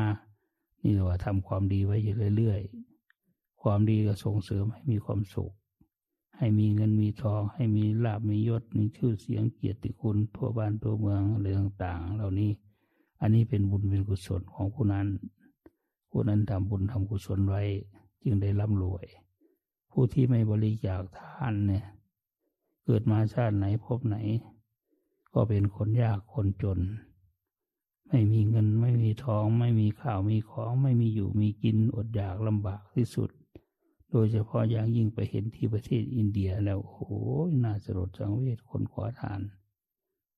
[0.81, 5.53] นี่เรียกว่าทำความดีไว้อยู่เรื่อยๆ ความดีก็ส่งเสริมให้มีความสุข
[6.37, 12.51] ให้มีเงินมีทอง ให้มีลาบมียศ มีชื่อเสียงเกียรติคุณทั่วบ้านทั่วเมืองอะไรต่างๆ เหล่านี้
[13.23, 15.09] อันนี้เป็นบุญเป็นกุศลของผู้นั้น
[16.11, 17.63] ผู้นั้นทำบุญทำกุศลไว้
[18.23, 19.07] จึงได้ร่ำรวย
[19.91, 21.85] ผู้ที่ไม่บริจาคทานเนี่ย
[22.85, 24.17] เกิดมาชาติไหนพบไหน
[25.33, 26.81] ก็เป็นคนยากคนจน
[28.09, 33.31] ไม่มีเงินไม่มีทอง ไม่มีข้าวมีของ ไม่มีอยู่มีกินอดอยากลำบากที่สุด
[34.11, 37.13] โดยเฉพาะอย่างยิ่งไปเห็นที่ประเทศอินเดียแล้วโอ้
[37.49, 39.41] ยน่าสลดสังเวชคนขอทาน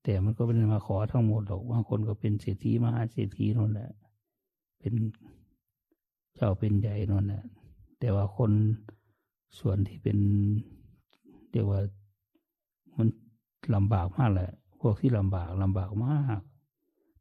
[0.04, 3.90] แต่มันก็ไม่ได้มาขอทั้งหมดหรอกบางคนก็เป็นเศรษฐีมหาเศรษฐีนั่นแหละ
[4.78, 4.94] เป็น
[6.34, 7.44] เจ้าเป็นใหญ่นั่นแหละ
[8.00, 8.52] แต่ว่าคน
[9.58, 10.18] ส่วนที่เป็น
[11.50, 11.80] เรียกว่า
[12.96, 13.08] มัน
[13.74, 16.40] ลำบากมากแหละ พวกที่ลำบากลำบากมาก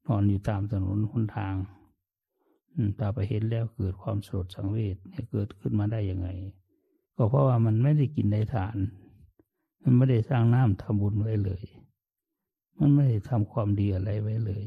[0.06, 1.56] นอนอยู่ตามถนนหนทาง
[3.00, 6.28] ตาไปเห็นแล้วเกิดความโสดสังเวชเนี่ยเกิดขึ้นมาได้ยังไง
[7.16, 8.78] ก็เพราะว่ามันไม่ได้กินได้ทาน
[9.84, 11.64] มันไม่ได้สร้างน้ำทำบุญไว้เลย
[12.80, 14.66] มันไม่ได้ทำความดีอะไรไว้เลย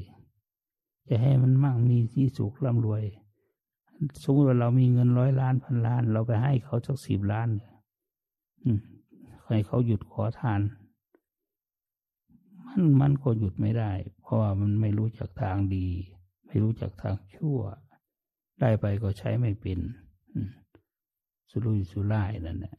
[1.08, 3.02] จะให้มันมั่งมีที่สุขร่ำรวย
[4.22, 7.48] สมมติว่าเรามีเงินร้อยล้านพันล้าน เราไปให้เขาสักสิบล้าน
[9.46, 10.60] ให้เขาหยุดขอทาน
[12.66, 15.88] มันมันก็หยุดไม่ได้ เพราะว่ามันไม่รู้จักทางดี
[16.46, 17.60] ไม่รู้จักทางชั่ว
[18.60, 19.78] ได้ไปก็ใช้ไม่เป็น
[21.50, 22.76] สุรุ่ยสุร่ายนั่นแหละ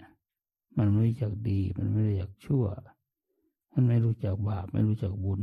[0.77, 2.65] มันไม่รู้จักดี มันไม่รู้จักชั่ว
[3.79, 5.41] มันไม่รู้จักบาปไม่รู้จักบุญ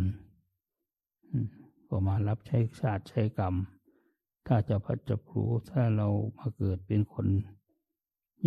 [1.89, 3.55] ก็มารับใช้ศาสตร์ใช้กรรม
[4.47, 7.27] ถ้าจะพัดจะผูถ้าเรามาเกิดเป็นคน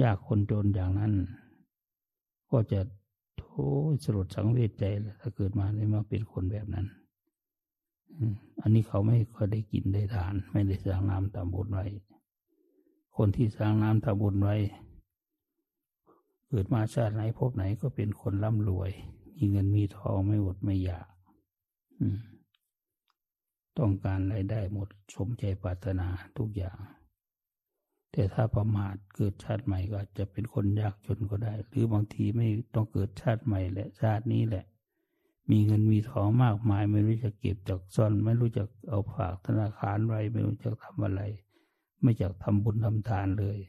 [0.02, 1.14] ยากคนจนอย่างนั้น
[2.52, 2.80] ก็จะ
[3.50, 3.68] โอ้
[4.04, 4.84] สลดสังเวชใจ
[5.22, 6.88] ถ้าเกิดมาได้มาเป็นคนแบบนั้น
[8.62, 11.86] อันนี้เขาไม่ค่อยได้กินได้ทาน ไม่ได้สร้างน้ำตามบุญไว้
[13.18, 14.56] คนที่สร้างน้ำตามบุญไว้
[16.50, 18.92] เกิดมาชาติไหนพบไหนก็เป็นคนร่ำรวย
[19.38, 21.08] มีเงินมีทองไม่อดไม่อยาก
[23.78, 26.78] ต้องการรายได้หมดสมใจปรารถนาทุกอย่าง
[28.12, 34.66] แต่ถ้าประมาทเกิดชาติใหม่ก็จะเป็นคนยากจนก็ได้ หรือบางทีไม่ต้องเกิดชาติใหม่แหละชาตินี้แหละ
[35.52, 41.22] มีเงินมีทองมากมาย ไม่รู้จะเก็บจากซ่อน ไม่รู้จะเอาฝากธนาคารไว้ไม่รู้จะทำอะไร
[42.02, 43.60] ไม่จักทำบุญทำทานเลย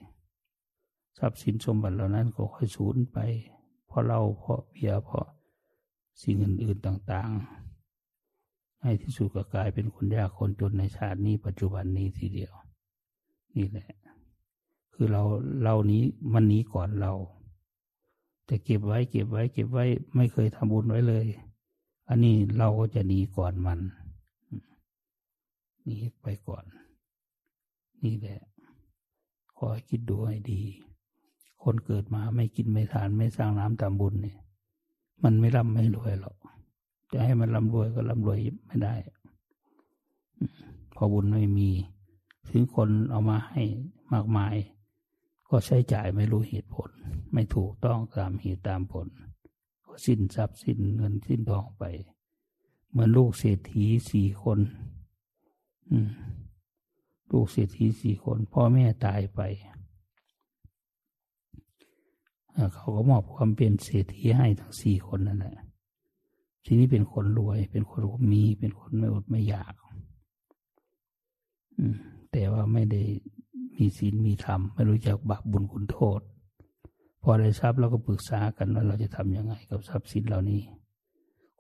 [1.19, 3.19] ทรัพย์สินสมบัติเหล่านั้นก็ค่อยสูญไป
[3.87, 5.27] เพราะเราเพราะเบียเพราะ
[6.23, 7.31] สิ่งอื่น ๆต่าง
[8.07, 12.53] ๆ ให้ที่สุดก็กลายเป็นคนยากคนจนในชาตินี้ปัจจุบันนี้ทีเดียว
[13.57, 13.91] นี่แหละ
[14.93, 15.23] คือเรา
[15.63, 16.03] เรานี้
[16.33, 17.13] มันหนีก่อนเรา
[18.47, 19.85] แต่เก็บไว้เก็บไว้ เก็บไว้
[20.17, 21.27] ไม่เคยทำบุญไว้เลย
[22.09, 23.81] อันนี้เราก็จะหนีก่อนมัน
[25.85, 26.65] หนีไปก่อน
[28.05, 28.41] นี่แหละ
[29.57, 30.61] ขอให้คิดดูให้ดี
[31.63, 34.39] คนเกิดมาไม่กินไม่ทานไม่สร้างน้ำตามบุญเนี่ย
[35.23, 36.37] มันไม่ร่ำไม่รวยหรอก
[37.13, 38.95] จะให้มันร่ำรวยก็ร่ำรวยไม่ได้
[40.95, 41.71] พอบุญไม่มี
[42.49, 43.63] ถึงคนเอามาให้
[44.13, 44.55] มากมาย
[45.49, 46.91] ก็ใช้จ่ายไม่รู้เหตุผล
[47.33, 49.07] ไม่ถูกต้องตามเหตุตามผล
[49.85, 51.85] ก็สิ้นทรัพย์สิ้นเงินสิ้นทองไป
[52.91, 54.59] เหมือนลูกเศรษฐีสี่คน
[57.33, 59.41] ลูกเศรษฐีสี่คน พ่อแม่ตายไป
[62.75, 65.57] เขาก็มอบความเป็นเศรษฐีให้ทั้งสี่คนนั่นแหละ
[66.65, 69.75] ทีนี้เป็นคนรวย เป็นคนมีเป็นคนไม่อดไม่อยาก
[72.33, 73.03] แต่ว่าไม่ได้
[73.77, 76.21] มีศีลมีธรรม ไม่รู้จักบาปบุญคุณโทษ
[77.23, 80.61] พอได้ทรัพย์เราก็ปรึกษากันว่าเราจะทำยังไงกับทรัพย์สินเหล่านี้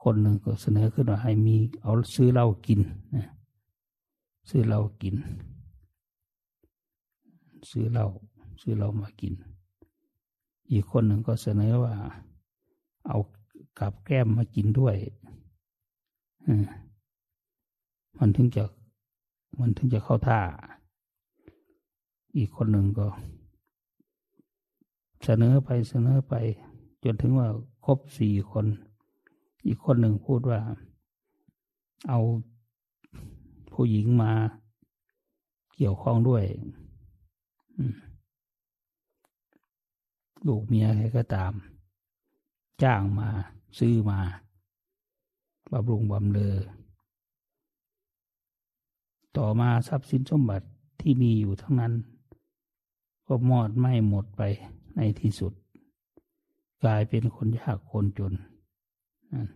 [0.02, 2.80] คนหนึ่งก็เสนอขึ้นว่าให้มีเอาซื้อเหล้ากิน
[3.16, 3.28] นะ
[4.48, 5.16] ซื้อเหล้ากิน
[7.70, 8.06] ซื้อเหล้า
[8.60, 9.34] ซื้อเหล้ามากิน
[10.72, 11.94] อีกคนหนึ่งก็เสนอว่า
[13.06, 13.18] เอา
[13.78, 14.96] กับแก้มมากินด้วย
[18.18, 18.64] มันถึงจะ
[19.60, 20.40] มันถึงจะเข้าท่า
[22.36, 23.08] อีกคนหนึ่งก็
[25.24, 26.34] เสนอไปเสนอไป
[27.04, 27.48] จนถึงว่า
[27.84, 28.66] ครบสี่คน
[29.66, 30.60] อีกคนหนึ่งพูดว่า
[32.08, 32.20] เอา
[33.72, 34.32] ผู้หญิงมา
[35.76, 36.44] เกี่ยวข้องด้วย
[40.46, 41.52] ลูกเมียใครก็ตาม
[42.82, 43.28] จ้างมา
[43.78, 44.20] ซื้อมา
[45.72, 46.56] บำรุงบำเลอ
[49.36, 50.66] ต่อมาทรัพย์สินสมบัติ
[51.00, 51.92] ที่มีอยู่ทั้งนั้น
[53.26, 54.42] ก็มอดไหม้หมดไป
[54.96, 55.52] ในที่สุด
[56.82, 58.32] กลายเป็นคนยากคนจน
[59.32, 59.48] นั่น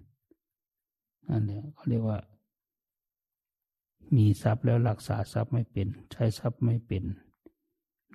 [1.28, 2.18] นั่นเนี่ยเขาเรียกว่า
[4.16, 7.04] มีทรัพย์แล้วรักษาทรัพย์ไม่เป็น ใช้ทรัพย์ไม่เป็น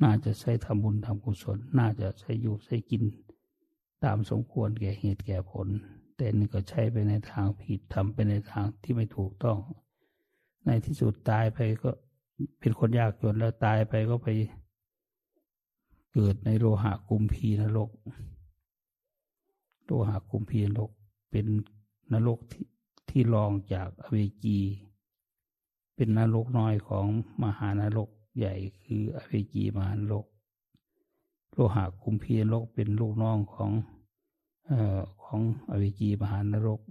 [0.04, 3.04] น่าจะใช้ทำบุญทำกุศล น่าจะใช้อยู่ใช้กิน
[4.04, 5.68] ตามสมควรแก่เหตุแก่ผล
[6.16, 9.58] แต่นี่ก็ใช้ไปในทางผิดทำไปในทางที่ไม่ถูกต้อง
[10.66, 11.90] ในที่สุดตายไปก็
[12.60, 14.28] เป็นคนยากจนแล้วตายไปก็ไป
[16.14, 17.90] เกิดในโลหะกุมพีนรก
[19.86, 20.92] โลหะกุมพีนรก
[21.32, 21.46] เป็น
[22.14, 22.66] นรกที่
[23.10, 24.60] ที่รองจากอเวจี
[25.96, 27.06] เป็นนรกน้อยของ
[27.44, 30.26] มหานรก ใหญ่คืออเวจีมหานรก
[31.52, 33.72] โลหะกุมพีนรกเป็นลูกน้องของ
[34.70, 34.74] อ
[35.24, 36.82] ของอเวจีมหานรก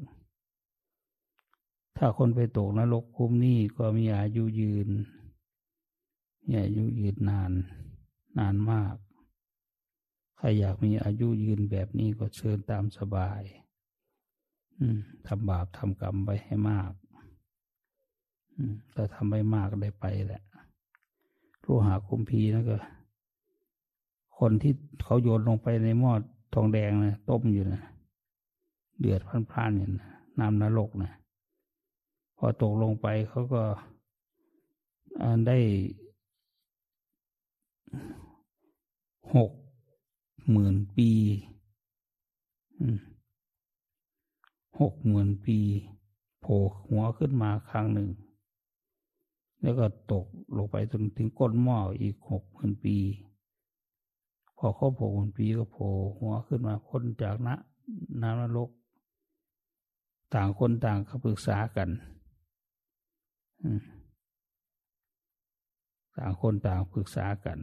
[1.96, 4.88] ถ้าคนไปตกนรกคุมนี่ก็มีอายุยืน
[6.46, 7.52] มีอายุยืนนาน
[8.38, 8.96] นานมาก
[10.36, 13.42] ใครอยากมีอายุยืนแบบนี้ก็เชิญตามสบาย
[14.78, 16.92] อืมทำบาปทำกรรมไปให้มาก
[18.56, 20.42] อืมถ้าทำไม่มากได้ไปแหละ
[21.66, 22.76] รู้หาคุมพีนั่นก็
[24.38, 26.12] คนที่เขาโยนลงไปในหม้อ
[26.54, 27.82] ทองแดงนะต้มอยู่นะ
[29.00, 31.12] เดือดพล่านๆอยู่นะน้ำนรกนะ
[32.36, 33.62] พอตกลงไปเขาก็
[35.46, 35.58] ได้
[39.34, 39.50] หก
[40.50, 41.10] หมื่นปี
[44.80, 45.58] หกหมื่นปี
[46.40, 48.08] โผล่หัวขึ้นมาครั้งหนึ่ง
[49.62, 52.96] แล้วก็ตกลงไปจนถึงก้นหม้ออีกหกหมื่นปี
[54.58, 55.88] พอเขาโผล่หมื่นปีก็โผล่
[56.18, 58.70] หัวขึ้นมาพ้นจากน้ำน้ำนรก
[60.34, 61.88] ต่างคนต่างเขาปรึกษากัน
[66.16, 67.58] ต่างคนต่างปรึกษากัน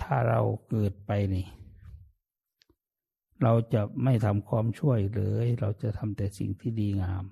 [0.00, 1.46] ถ้าเราเกิดไปนี่
[3.42, 7.24] เราจะไม่ทำความช่วยเลย เราจะทำแต่สิ่งที่ดีงาม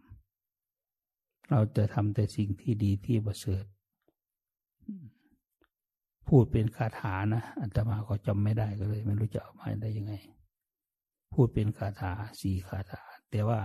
[1.50, 3.64] เราจะทำแต่สิ่งที่ดีที่ประเสริฐ
[6.28, 10.14] พูดเป็นคาถานะอัตมาก็จำไม่ได้ก็เลย ไม่รู้จะเอามาได้ยังไง
[11.32, 13.60] พูดเป็นคาถาสี่คาถา แต่ว่า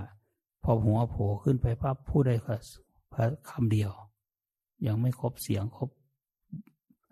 [0.64, 3.92] พอหัวโผล่ขึ้นไปปั๊บพูดได้แค่คำเดียว
[4.88, 5.90] ยังไม่ครบเสียงครบ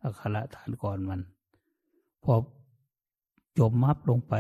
[0.02, 1.22] อักขระฐานก่อนมัน
[2.24, 2.34] พอ
[3.58, 4.34] จมมับลงไป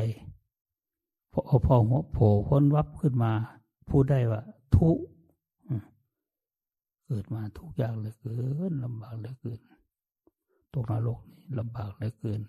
[1.32, 3.32] พอพอหัวโผล่พ้นวับขึ้นมา
[3.90, 4.42] พูดได้ว่า
[4.76, 4.98] ทุก
[7.06, 8.38] เกิดมาทุกอย่างเหลือเกิ
[8.70, 9.60] นลำบากเหลือเกิน
[10.74, 12.42] ตกนรกนี่ลำบากเหลือเกิน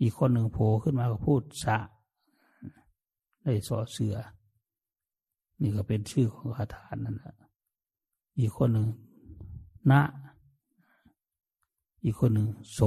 [0.00, 1.78] อีกคนหนึ่งโผล่ขึ้นมาก็พูดสะ
[3.42, 4.16] ได้สอเสือ
[5.60, 7.34] นี่ก็เป็นชื่อของคาถานั่นแหละ
[8.38, 8.88] อีกคนหนึ่ง
[9.90, 9.92] ณ
[12.04, 12.80] อีกคนหนึ่งโส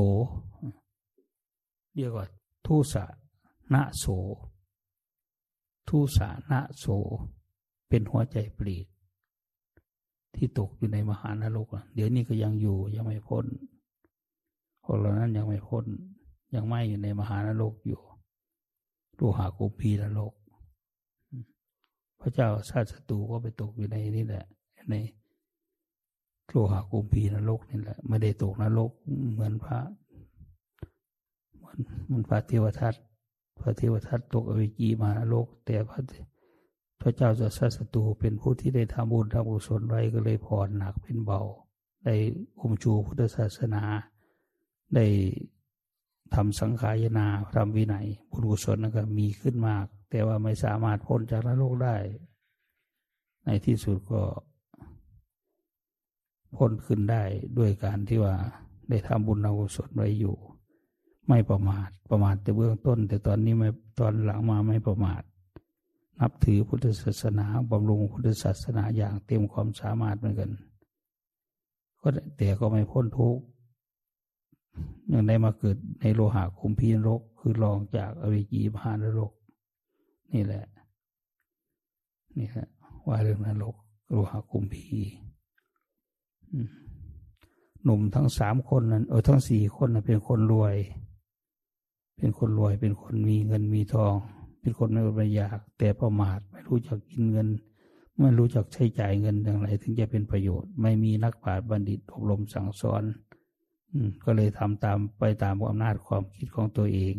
[1.96, 2.26] เรียกว่า
[2.66, 3.04] ทุสะ
[3.74, 4.06] ณโส
[5.88, 6.86] ทุสะณโส
[7.90, 8.88] เป็นหัวใจปลีด
[10.36, 13.46] ที่ตกอยู่ในมหานรกเดี๋ยวนี้ก็ยังอยู่ยังไม่พ้น
[14.86, 15.86] คนเหล่านั้นยังไม่พ้น
[16.56, 18.02] ยังไม้อยู่ในมหานรกอยู่
[19.16, 20.34] โลหะกุปีนรก
[22.20, 24.46] พระเจ้าชาติศัตรูก็ไปตกอยู่ในนี่แหละ
[24.90, 24.96] ใน
[26.48, 28.92] โลหะกุปีนรกนี่แหละไม่ได้ตกนรก
[29.34, 29.80] เหมือนพระ
[32.06, 32.94] เหมือนพระเทวทัต
[33.62, 36.02] พระเทวทัตตกอวิจีมานรกแต่พระ
[37.02, 41.42] พระเจ้าจะชาติศัตรูเป็นผู้ที่ได้ทำบุญทำกุศลไว้ก็เลยผ่อนหนักเป็นเบา
[42.06, 42.16] ได้
[42.60, 43.84] อุมชูพุทธศาสนา
[44.96, 45.06] ได้
[46.36, 51.96] ทำสังขายนาทำวินัยบุญกุศลนั่นก็มีขึ้นมาก แต่ว่าไม่สามารถพ้นจากนรกได้
[53.46, 54.22] ในที่สุดก็
[56.56, 57.24] พ้นขึ้นได้
[57.58, 58.36] ด้วยการที่ว่า
[58.90, 60.36] ได้ทำบุญทำกุศลไว้อยู่
[61.30, 65.22] ไม่ประมาท ประมาทแต่เบื้องต้น แต่ตอนนี้ไม่ตอนหลังมาไม่ประมาท
[66.20, 70.52] นับถือพุทธศาสนาบำรุงพุทธศาสนาอย่างเต็มความสามารถเหมือนกัน
[72.02, 73.44] ก็แต่ก็ไม่พ้นทุกข์
[75.12, 79.32] ยังได้มาเกิดในโลหะคุมพีนรก คือรองจากอวิจีพานรก
[80.34, 80.66] นี่แหละ
[82.38, 82.68] นี่ฮะ
[83.08, 83.76] ว่าเรื่องนรก
[84.10, 84.98] โลหะคุมพี
[87.84, 90.76] หนุ่มทั้งสามคนนั้นเออทั้งสี่คนนั้นเป็นคนรวย
[92.20, 94.14] เป็นคนรวย เป็นคนมีเงินมีทอง
[94.62, 97.48] เป็นคนไม่อดไม่อยาก แต่ประมาทไม่รู้จักกินเงิน
[98.20, 103.04] ไม่รู้จักใช้จ่ายเงินอย่างไร ถึงจะเป็นประโยชน์ ไม่มีนักปราชญ์บัณฑิตอบรมสั่งสอน
[104.24, 107.16] ก็เลยทำตามไปตามอำนาจความคิดของตัวเอง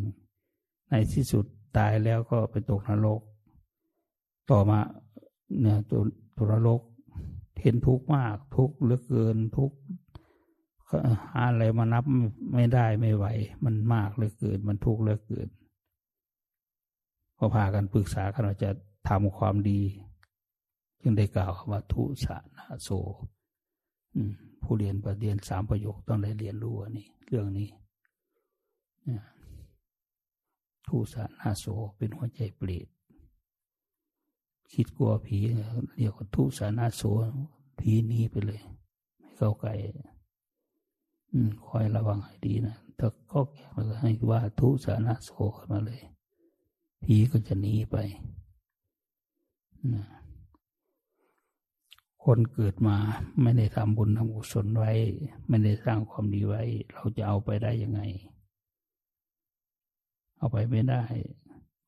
[0.91, 1.45] ในที่สุด
[1.77, 3.21] ตายแล้วก็ไปตกนรก
[4.51, 4.81] ต่อมา
[5.61, 6.01] เนี่ยตัว
[6.37, 6.81] ตัวนรก
[7.61, 9.77] เห็นทุกข์มากทุกข์เหลือเกินทุกข์
[11.33, 12.05] หาอะไรมานับ
[12.55, 13.27] ไม่ได้ไม่ไหว
[13.65, 15.49] มันมากเหลือเกินมันทุกข์เหลือเกิน
[17.39, 18.71] ก็พากันปรึกษากันว่าจะ
[19.09, 19.81] ทำความดี
[21.01, 22.89] จึงได้กล่าวว่าทุสานาโซ
[24.63, 27.69] ผู้เรียนประเรียนสามประโยคต้องได้เรียนรู้อันนี้เรื่องนี้
[30.87, 31.65] ทุสานาโส
[31.97, 32.87] เป็นหัวใจเปรต
[34.73, 35.39] คิดกลัวผี
[35.97, 37.03] เรียกว่าทุสานาโส
[37.79, 38.63] ผีนี้ไปเลย
[39.19, 39.75] ไม่เข้าใกล้
[41.67, 46.01] คอยระวังให้ดีนะถ้าก็แก่มาให้ว่าทุสานาโสขึ้นมาเลย
[47.05, 47.97] ผีก็จะหนีไป
[49.95, 50.05] นะ
[52.25, 52.97] คนเกิดมา
[53.43, 54.93] ไม่ได้ทำบุญทำกุศลไว้
[55.49, 56.63] ไม่ได้สร้างความดีไว้
[56.93, 58.01] เราจะเอาไปได้ยังไง
[60.39, 61.05] เอาไปไม่ได้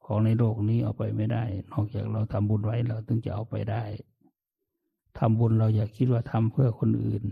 [0.04, 3.84] ของในโลกนี้เอาไปไม่ได้ นอกจากเราทำบุญไว้เราถึงจะเอาไปได้
[5.18, 7.24] ทำบุญเราอย่าคิดว่าทำเพื่อคนอื่น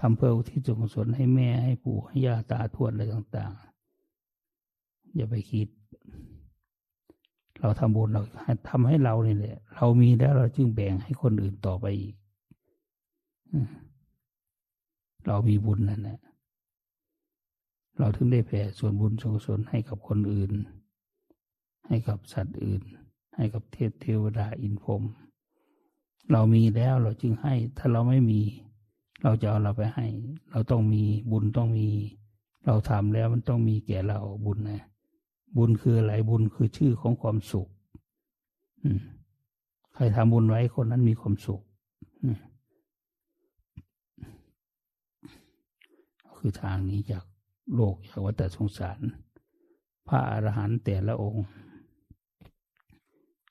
[0.00, 3.52] ทำเพื่อที่จุกุศลให้แม่ให้ปู่ให้ย่าตาทวดอะไรต่าง
[4.34, 5.68] ๆ อย่าไปคิด
[7.60, 8.22] เราทำบุญเรา
[8.68, 12.14] ทำให้เราเนี่แหละ เรามีแล้วเราจึงแบ่งให้คนอื่นต่อไปอีก
[15.26, 16.18] เรามีบุญนั่นแหละ
[17.98, 20.52] เราถึงได้แผ่ส่วนบุญส่วนกุศลให้กับคนอื่น
[21.86, 22.82] ให้กับสัตว์อื่น
[23.36, 25.02] ให้กับเทพเทวดาอินพรม
[26.32, 28.40] เรามีแล้วเราจึงให้ ถ้าเราไม่มี
[29.22, 30.06] เราจะเอาเราไปให้
[30.50, 31.88] เราต้องมีบุญต้องมี
[32.66, 34.82] เราทำแล้วมันต้องมีแก่เราบุญนะ
[35.56, 37.68] บุญคืออะไรบุญคือชื่อของความสุข
[39.94, 41.60] ใครทำบุญไว้คนนั้นมีความสุข
[46.36, 47.24] คือทางนี้จาก
[47.74, 48.98] โลกจากวัฏสงสาร
[50.08, 51.46] พระอรหันต์แต่ละองค์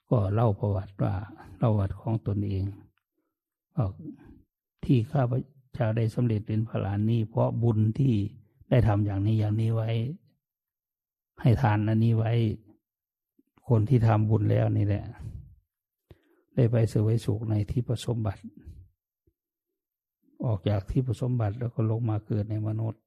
[0.08, 1.14] ก็เล่าประวัติว่า
[1.58, 2.64] เล่าประวัติของตนเอง
[3.76, 3.92] บอก
[4.84, 5.32] ที่ข้าพ
[5.74, 8.14] เจ้าได้สำเร็จเป็นพระลานนี้ เพราะบุญที่
[8.70, 9.90] ได้ทำอย่างนี้อย่างนี้ไว้
[11.40, 12.32] ให้ทานอันนี้ไว้
[13.68, 15.04] คนที่ทำบุญแล้วนี่แหละ
[16.54, 18.42] ได้ไปเสวยสุขในที่ประสมบัติ
[20.44, 23.02] ออกจากที่ประสมบัติแล้วก็ลงมาเกิดในมนุษย์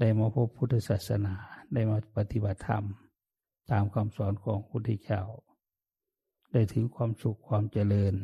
[0.00, 1.34] ได้มาพบพุทธศาสนา
[1.72, 2.84] ได้มาปฏิบัติธรรม
[3.70, 5.22] ตามคำสอนของพุทธเจ้า
[6.52, 8.14] ได้ถึงความสุขความเจริญ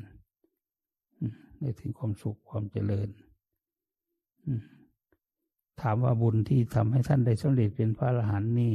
[1.61, 3.08] ได้ถึงความสุขความเจริญ
[5.80, 8.74] ถามว่าบุญที่ทำให้ท่านได้สำเร็จเป็นพระอรหันต์นี่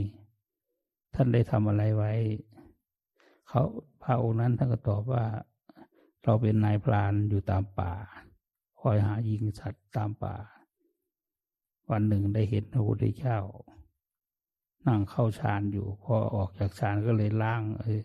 [1.16, 2.14] ท่านได้ทำอะไรไว้
[3.48, 3.62] เขา
[4.04, 5.26] พระองค์นั้นท่านก็ตอบว่า
[6.24, 7.94] เราเป็นนายพรานอยู่ตามป่า
[8.80, 10.36] คอยหายิงสัตว์ตามป่า
[11.90, 13.40] วันหนึ่งได้เห็นพระพุทธเจ้า
[14.88, 17.96] นั่งเข้าฌานอยู่พอออกจากฌานก็เลยล้าง เอ้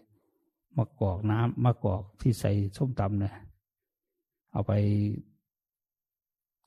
[0.77, 3.35] มะกอกน้ำมะกอกที่ใส่ส้มตำเนี่ย
[4.53, 4.73] เอาไป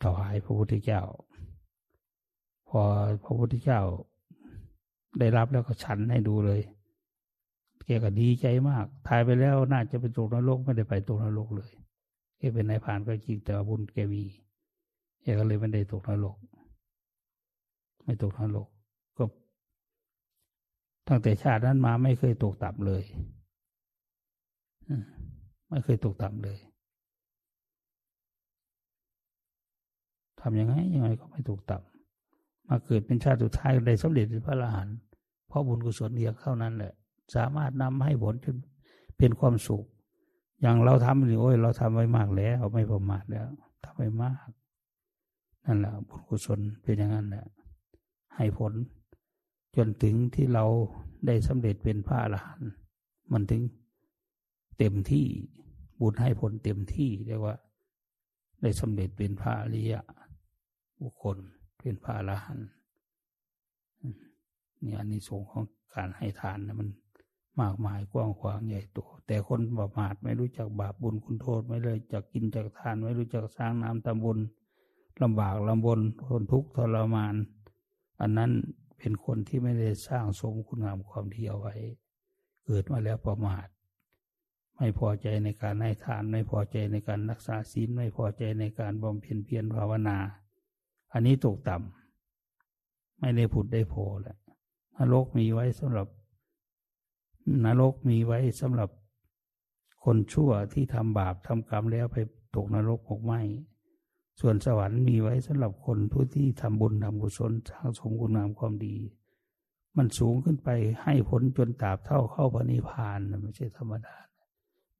[0.04, 1.02] ถวายพระพุทธเจ้า
[2.70, 2.82] พอ
[3.24, 3.82] พระพุทธเจ้า
[5.20, 6.62] ได้รับแล้วก็ฉันให้ดูเลย
[7.86, 11.72] แกก็ดีใจมากทายไปแล้วน่าจะไปตกนรกไม่ได้ไปตกนรกเลย
[12.38, 14.24] แกเป็นนายผ่านก็จริงแต่บุญแกมี
[15.22, 16.38] แกก็เลยไม่ได้ตกนรก
[18.04, 18.68] ไม่ตกนรก
[19.18, 19.24] ก็
[21.08, 23.04] ตั้งแต่ชาตินั้นมาไม่เคยตกต่ำเลย
[25.70, 26.58] ไม่เคยตกต่ำเลย
[30.44, 34.98] ทำยังไงยังไงก็ไม่ตกต่ำมาเกิดเป็นชาติสุดท้ายได้สำเร็จเป็นพระอรหันต์
[35.48, 36.94] เพราะบุญกุศลเดียวเท่านั้นแหละ
[37.36, 38.56] สามารถนำให้ผลจน
[39.18, 39.84] เป็นความสุข
[40.62, 43.46] อย่างเราทำนี่โอ้ยเราทำไว้มากแล้วไม่ประมาทแล้ว
[43.84, 44.48] ทำไว้มาก
[45.66, 47.46] นั่นแหละบุญกุศลเป็นอย่างนั้นแหละ
[48.36, 48.74] ให้ผล
[49.76, 50.66] จนถึงที่เรา
[51.28, 52.70] ได้สำเร็จเป็นพระอรหันต์
[53.34, 53.62] มันถึง
[54.78, 55.26] เต็มที่
[56.00, 57.56] บุญให้ผลเต็มที่เรียกว่า
[58.62, 60.02] ได้สำเร็จเป็นพระอริยะ
[61.04, 61.38] บุคคล
[61.78, 62.70] เป็นพระอรหันต์
[64.84, 65.64] นี่อันนี้สงของ
[65.96, 66.90] การให้ทานนะมัน
[67.62, 74.40] มากมายกว้างขวางใหญ่โตแต่คนประมาทไม่รู้จักบาปบุญคุณโทษ ไม่เลยจักกินจักทาน ไม่รู้จักสร้างน้ำตำบุญ
[75.22, 77.36] ลำบากลำบนทนทุกข์ทรมาน
[78.22, 78.52] อันนั้น
[78.98, 81.76] เป็นคนที่ไม่ได้สร้างสมคุณงามความดีเอาไว้
[82.66, 83.68] เกิดมาแล้วประมาท
[84.78, 90.18] ไม่พอใจในการให้ทาน ไม่พอใจในการรักษาศีลไม่พอใจในการบำเพ็ญเพียรภาวนา
[91.14, 94.38] อันนี้ตกต่ำไม่ได้ผุดได้โผล่แหละ
[94.98, 96.08] นรกมีไว้สำหรับ
[97.66, 98.90] นรกมีไว้สำหรับ
[100.04, 102.18] คนชั่วที่ทำบาปทำกรรมแล้วไป
[102.56, 103.34] ตกนรกหกไหม
[104.40, 108.96] ส่วนสวรรค์มีไว้สำหรับคนผู้ที่ทำบุญทำกุศลสร้างสมคุณงามความดี
[109.98, 110.70] มันสูงขึ้นไป
[111.04, 114.16] ให้ผลจนตราบเท่าเข้าพระนิพพานไม่ใช่ธรรมดา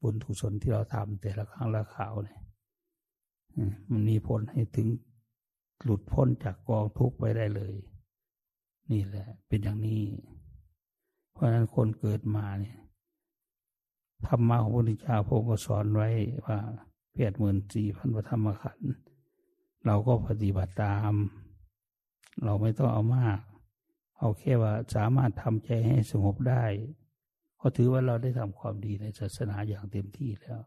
[0.02, 2.40] บุญกุศลที่เราทำแต่ละครั้งละข่าวเนี่ย
[3.90, 4.88] มันมีผลให้ถึง
[5.84, 7.74] หลุดพ้นจากกองทุกข์ไปได้เลย
[8.92, 10.04] นี่แหละ เป็นอย่างนี้
[11.32, 12.78] เพราะนั้นคนเกิดมาเนี่ย
[14.28, 16.10] ธรรมะของพระพุทธเจ้าพระองค์ก็สอนไว้
[16.46, 16.58] ว่า
[17.12, 18.92] เพียรหมื่นสี่พันพระธรรมขันธ์
[19.86, 21.14] เราก็ปฏิบัติตาม
[22.44, 23.40] เราไม่ต้องเอามาก
[24.20, 26.64] เอาแค่ว่าสามารถทำใจให้สงบได้
[27.60, 30.62] ก็ถือว่าเราได้ทำความดีในศาสนาอย่างเต็มที่แล้ว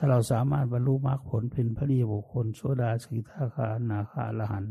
[0.00, 4.64] ถ้าเราสามารถบรรลุมรรคผลเป็นพระดีบุคคลโสดาสิทาคานาคาละหัน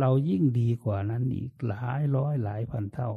[0.00, 3.10] เรายิ่งดีกว่านั้นอีกหลายร้อยหลายพันเท่า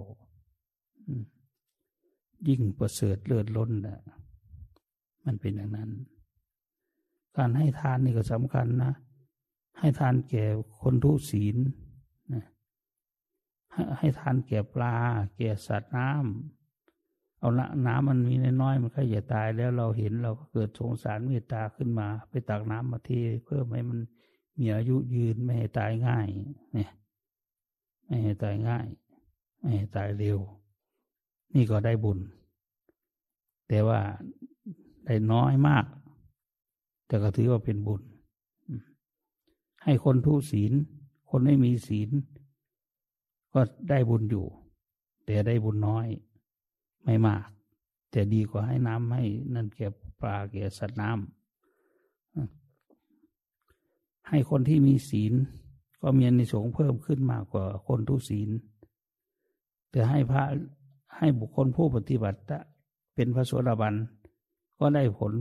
[2.47, 3.99] ยิ่งประเสริฐเลิศล้นนะ
[5.25, 5.89] มันเป็นอย่างนั้น
[7.35, 8.93] การให้ทานนี่ก็สำคัญนะ
[9.79, 10.45] ให้ทานแก่
[10.81, 11.57] คนทุศีล
[12.33, 12.43] นะ
[13.97, 14.95] ให้ทานแก่ปลา
[15.37, 16.56] แก่สัตว์น้ำ
[17.39, 23.09] เอาละน้ำมันมีน้อยมันก็อย่าตายแล้วเราเห็นเราก็เกิดสงสารเมตตาขึ้นมา ไปตักน้ำมาเท
[23.43, 23.99] เพื่อให้มัน
[24.59, 26.25] มีอายุยืนไม่ให้ตายง่าย
[26.73, 26.91] เนี่ย
[28.05, 28.85] ไม่ให้ตายง่าย
[29.59, 30.39] ไม่ให้ตายเร็ว
[31.53, 32.19] นี่ก็ได้บุญ
[33.67, 33.99] แต่ว่า
[35.05, 35.85] ได้น้อยมาก
[37.07, 38.01] แต่ก็ถือว่าเป็นบุญ
[39.83, 40.73] ให้คนทุศีล
[41.29, 42.09] คนไม่มีศีล
[43.53, 44.45] ก็ได้บุญอยู่
[45.25, 46.07] แต่ได้บุญน้อย
[47.03, 47.47] ไม่มาก
[48.11, 49.23] แต่ดีกว่าให้น้ำให้
[49.55, 49.87] นั่นแก่
[50.21, 51.37] ปลาแก่สัตว์น้ำ
[54.29, 55.33] ให้คนที่มีศีล
[56.01, 58.49] ก็มีในสงเพิ่มขึ้นมากกว่าคนทุศีล
[59.91, 60.43] แต่ให้พระ
[61.17, 62.39] ให้บุคคลผู้ปฏิบัติ
[63.15, 63.93] เป็นพระโสดาบัน
[64.79, 65.33] ก็ได้ผล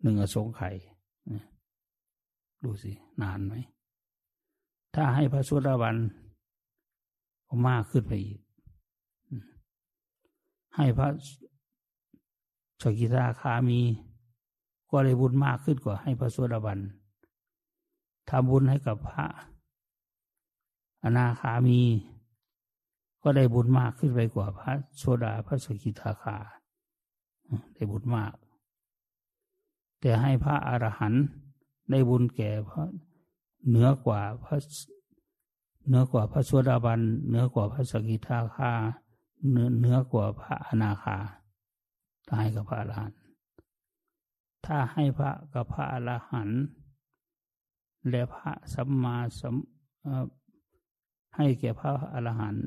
[0.00, 0.74] หนึ่งอสงไขย
[2.62, 2.92] ดูสิ
[3.22, 3.54] นานไหม
[4.94, 5.96] ถ้าให้พระโสดาบัน
[7.46, 8.38] ก็มากขึ้นไปอีก
[10.76, 11.08] ให้พระ
[12.82, 13.80] สกิทาคามี
[14.90, 16.78] ก็ได้บุญมากขึ้นกว่าให้พระโสดาบัน
[18.30, 19.26] ทำบุญให้กับพระ
[21.04, 21.80] อนาคามี
[23.22, 26.36] ก็ได้บุญมากขึ้นไปกว่าพระโสดาพระสกิทาคา
[27.74, 28.32] ได้บุญมาก
[30.00, 31.24] แต่ให้พระอรหันต์
[31.90, 32.82] ได้บุญแก่พระ
[33.68, 34.56] เหนือกว่าพระ
[35.86, 38.72] เหนือกว่าพระโสดาบันเหนือกว่าพระสกิทาคา
[39.50, 41.16] เนือเนือกว่าพระอนาคา
[42.26, 43.20] ถ้าให้กับพระอรหันต์
[44.66, 46.60] ถ้าให้พระกับพระอรหันต์
[48.08, 49.56] และพระสัมมาสัม
[51.36, 52.64] ให้แก่พระอรหันต์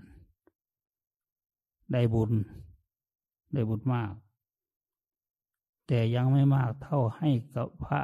[1.91, 2.31] ได้บุญ
[3.53, 4.11] ได้บุญมาก
[5.87, 7.99] แต่ยังไม่มากเท่าให้กับพระ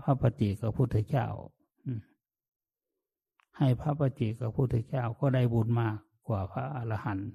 [0.00, 1.28] พระปฏิกับพุทธเจ้า
[3.58, 5.96] ให้พระปฏิกับพุทธเจ้าก็ได้บุญมาก
[6.28, 7.28] กว่าพระอรหันต์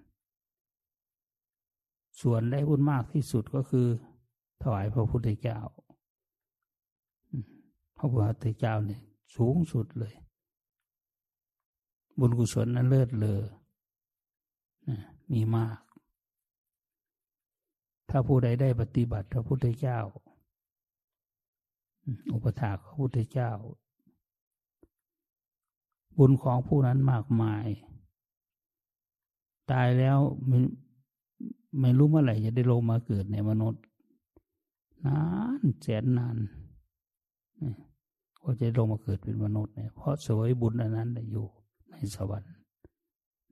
[2.21, 3.87] ส่วนได้บุญมากที่สุดก็คือ
[4.61, 5.59] ถวายพระพุทธเจ้า
[7.97, 9.01] พระพุทธเจ้าเนี่ย
[9.35, 10.13] สูงสุดเลย
[12.19, 13.41] บุญกุศลนั้นเลิศเลอ
[15.31, 15.79] มีมาก
[18.09, 19.99] ถ้าผู้ใดได้ปฏิบัติพระพุทธเจ้า
[22.33, 23.51] อุปถาพระพุทธเจ้า
[26.17, 27.65] บุญของผู้นั้นมากมาย
[29.71, 30.17] ตายแล้ว
[31.79, 33.81] ไม่รู้เมื่อไหร่จะได้ลงมาเกิดในมนุษย์
[35.05, 35.19] นา
[35.59, 36.37] นแสนนาน
[38.43, 41.45] ก็จะลงมาเกิดเป็นมนุษย์เนี่ยเพราะสวยบุญอันนั้นอยู่
[41.89, 42.53] ในสวรรค์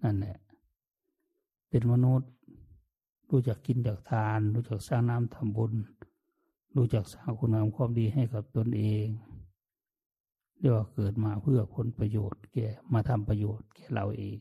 [0.03, 0.37] นั่นแหละ
[1.69, 2.29] เป็นมนุษย์
[3.29, 5.73] รู้จักกินจากทาน รู้จักสร้างน้ำทำบุญ
[6.75, 9.07] รู้จักสร้างคุณงามความดีให้กับตนเอง
[10.59, 14.37] เรียกว่าเกิดมาเพื่อผลประโยชน์แก่มาทำประโยชน์แก่เราเอง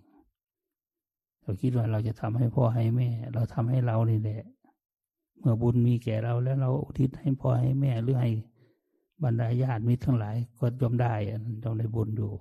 [1.43, 4.43] เราคิดว่าเราจะทำให้พ่อให้แม่ เราทำให้เรานี่แหละ
[5.39, 8.31] เมื่อบุญมีแก่เราแล้วเราอุทิศให้พ่อให้แม่หรือให้
[9.25, 11.15] บรรดาญาติมิตรทั้งหลาย ก็ย่อมได้
[11.63, 12.33] ย่อมได้บุญอยู่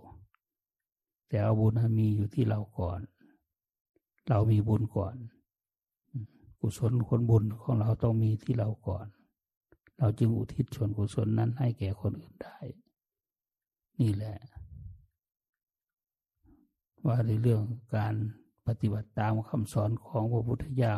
[1.28, 3.00] แต่เอาบุญนั้นมีอยู่ที่เราก่อน
[4.28, 5.16] เรามีบุญก่อน
[6.60, 9.08] กุศลคนบุญของเราต้องมีที่เราก่อน
[9.98, 12.58] เราจึงอุทิศส่วนกุศลนั้นให้แก่คนอื่นได้
[14.02, 14.38] นี่แหละ
[17.06, 17.62] ว่าในเรื่อง
[17.96, 18.16] การ
[18.70, 20.96] ปฏิบัติตามคำสอนของพระพุทธเจ้า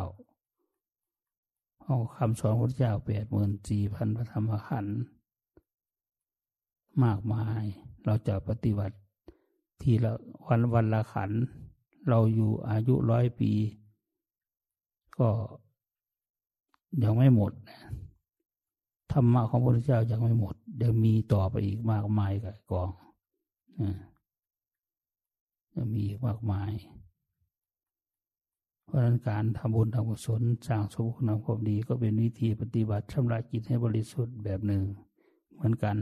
[1.84, 5.00] เอาคำสอนพระพุทธเจ้าแปดหมื่นสี่พันพระธรรมขันธ์
[7.04, 7.64] มากมาย
[8.06, 8.98] เราจะปฏิบัติ
[9.82, 10.14] ทีละ
[10.48, 11.32] วันวันละขัน
[12.10, 13.52] เราอยู่อายุร้อยปี
[15.18, 15.30] ก็
[17.04, 17.52] ยังไม่หมด
[19.12, 22.90] ธรรมะของพระพุทธเจ้ายังไม่หมด ยังมีต่อไปอีกมากมายกับกอง
[25.76, 26.72] ยังมีอีกมากมาย
[28.92, 34.84] เพราะนั้นการทำบุญทำกุศลสร้างสมคุณงามความดีก็เป็นวิธีปฏิบัติชำระจิตให้บริสุทธิ์แบบหนึ่ง
[35.54, 35.98] เหมือนกัน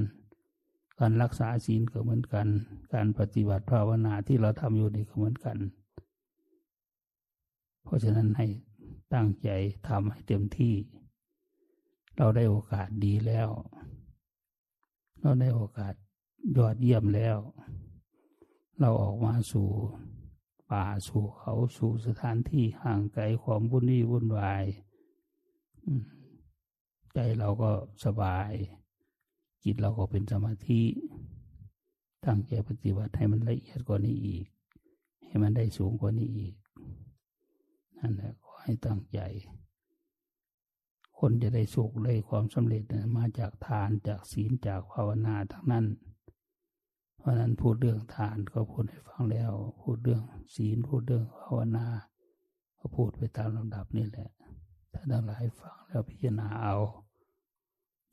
[0.99, 2.47] การรักษาศีลก็เหมือนกัน
[2.93, 5.57] การปฏิบัติภาวนาที่เราทำอยู่นี่ก็เหมือนกัน
[7.83, 8.47] เพราะฉะนั้นให้
[9.13, 9.49] ตั้งใจ
[9.87, 10.75] ทำให้เต็มที่
[12.17, 13.49] เราได้โอกาสดีแล้ว
[15.21, 15.93] เราได้โอกาส
[16.57, 17.37] ยอดเยี่ยมแล้ว
[18.79, 19.69] เราออกมาสู่
[20.71, 24.63] ป่าสู่เขาสู่สถานที่ห่างไกลความวุ่นวี่วุ่นวาย
[27.13, 27.69] ใจเราก็
[28.05, 28.51] สบาย
[29.63, 30.81] จิตเราก็เป็นสมาธิ
[32.25, 34.45] ตั้งใจปฏิบัติให้มันละเอียดกว่านี้อีก
[35.25, 36.55] ให้มันได้สูงกว่านี้อีก
[37.99, 39.19] นั่นแหละขอให้ตั้งใจ
[41.19, 42.83] คนจะได้สุขได้ความสำเร็จ
[43.17, 45.85] มาจากทานจากศีลจากภาวนาทั้งนั้น
[47.19, 49.51] เพราะนั้นพูดเรื่องทานก็พูดให้ฟังแล้ว
[49.81, 50.23] พูดเรื่อง
[50.55, 51.87] ศีลพูดเรื่องภาวนา
[52.77, 54.29] ก็พูดไปตามลำดับนี่แหละ
[54.93, 56.75] ถ้าทั้งหลายฟังแล้วพิจารณาเอา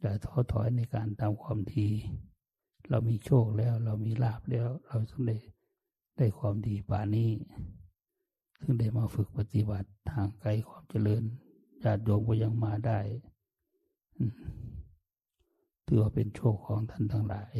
[0.00, 1.88] อย่าท้อถอยในการทำความดี
[2.88, 5.38] เรามีโชคแล้ว เรามีลาบแล้ว เราต้องได้
[6.16, 7.30] ได้ความดีป่านี้
[8.60, 11.22] ซึ่งได้มาฝึกปฏิบัติทางไกลความเจริญ
[11.82, 12.98] ญาติโยมก็ยังมาได้
[15.86, 17.54] ถือว่าเป็นโชคของท่านทั้งหลาย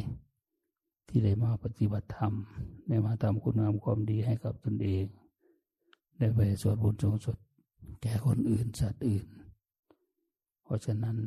[1.07, 2.33] ที่ได้มาปฏิบัติธรรม
[2.87, 5.05] ได้มาทำคุณงามความดีให้กับตนเอง
[6.17, 7.37] ได้ไปสวดบุญสงสด
[8.01, 9.25] แก่คนอื่นสัตว์อื่น
[10.63, 11.17] เพราะฉะนั้น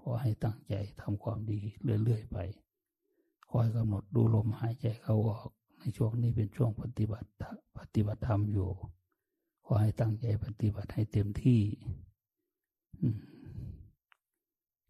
[0.00, 1.60] ขอให้ตั้งใจทำความดี
[2.04, 2.38] เรื่อยๆไป
[3.50, 5.48] คอยกำหนดดูลมหายใจเข้าออก
[5.78, 7.28] ในช่วงนี้เป็นช่วงปฏิบัติ
[7.78, 8.68] ปฏิบัติธรรมอยู่
[9.64, 11.60] ขอให้ตั้งใจปฏิบัติให้เต็มที่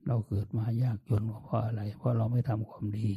[0.06, 3.10] เราเกิดมายากจนเพราะอะไร เพราะเราไม่ทำความดี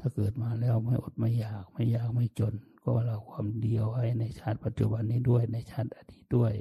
[0.00, 6.52] ถ้าเกิดมาแล้วไม่อดไม่อยากไม่อยากไม่จน ก็เราความเดีเอาไว้ในชาติปัจจุบันนี้ด้วยในชาติอดีตด้วย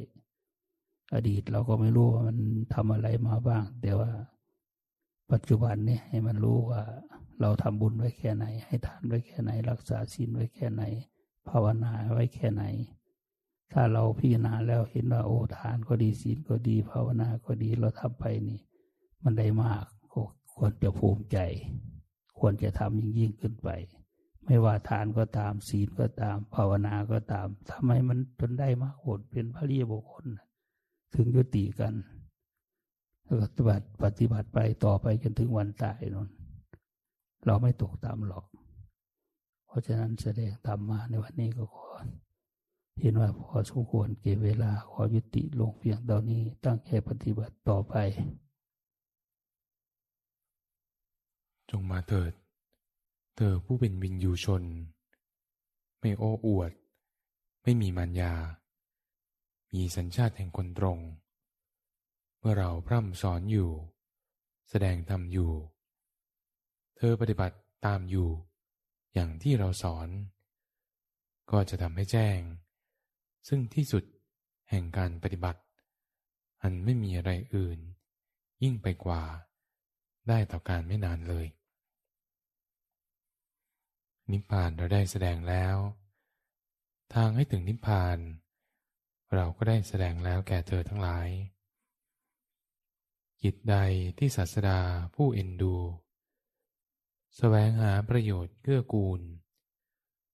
[1.13, 2.37] อดีตเราก็ไม่รู้ว่ามัน
[2.73, 4.11] ทำอะไรมาบ้าง แต่ว่า
[5.31, 6.81] ปัจจุบันนี้ให้มันรู้ว่า
[7.41, 10.83] เราทำบุญไว้แค่ไหน ให้ทานไว้แค่ไหน รักษาศีลไว้แค่ไหน
[11.49, 12.63] ภาวนาไว้แค่ไหน
[13.73, 18.59] ถ้าเราพิจารณาแล้วเห็นว่าโอ้ทานก็ดีศีลก็ดี ภาวนาก็ดีเราทำไปนี่
[19.23, 19.85] มันได้มาก
[20.57, 21.37] ควรจะภูมิใจ
[22.39, 23.69] ควรจะทำยิ่งยิ่งขึ้นไป
[24.45, 30.25] ไม่ว่าทานก็ตามศีลก็ตาม ภาวนาก็ตามทำให้มันจนได้มากผลเป็นพระรีบุคคล
[31.15, 31.93] ถึงยุติกัน
[33.41, 36.29] ปฏิบัติปฏิบัติไปต่อไปจนถึงวันตายนน
[37.45, 38.45] เราไม่ตกตามหรอก
[39.67, 41.87] เพราะฉะนั้นแสดงธรรมมาในวันนี้ก็ขอ
[43.01, 47.95] เห็นว่าพอสมควรเก็บเวลาขอยุติลงเพียงเท่านี้ตั้งใจปฏิบัติต่อไป
[51.71, 52.33] จงมาเถิด
[53.35, 54.63] เธอผู้เป็นวินยูชน
[55.99, 56.71] ไม่โอ้อวด
[57.63, 58.33] ไม่มีมัญญา
[59.73, 60.99] มีสัญชาติแห่งคนตรง
[62.39, 63.71] เมื่อเราพร่ำสอนอยู่
[64.69, 65.51] แสดงธรรมอยู่
[66.97, 68.29] เธอปฏิบัติตามอยู่
[69.13, 70.09] อย่างที่เราสอน
[71.51, 72.39] ก็จะทำให้แจ้ง
[73.47, 74.03] ซึ่งที่สุด
[74.69, 75.61] แห่งการปฏิบัติ
[76.61, 77.79] อันไม่มีอะไรอื่น
[78.63, 79.23] ยิ่งไปกว่า
[80.29, 81.45] ได้ต่อการไม่นานเลย
[84.31, 85.75] นิพพานเราได้แสดงแล้ว
[87.13, 88.17] ทางให้ถึงนิพพาน
[89.33, 91.29] เราก็ได้แสดงแล้วแก่เธอทั้งหลาย
[93.41, 93.75] กิจใด
[94.17, 94.79] ที่ศาสดา
[95.15, 95.89] ผู้เอ็นดูส
[97.37, 99.21] แสวงหาประโยชน์เกื้อกูล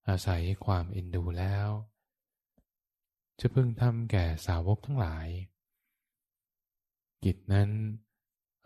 [0.07, 1.67] อาศัยความเอ็นดูแล้ว
[3.39, 5.27] จะพึงทำแก่สาวกทั้งหลาย
[7.23, 7.69] กิจนั้น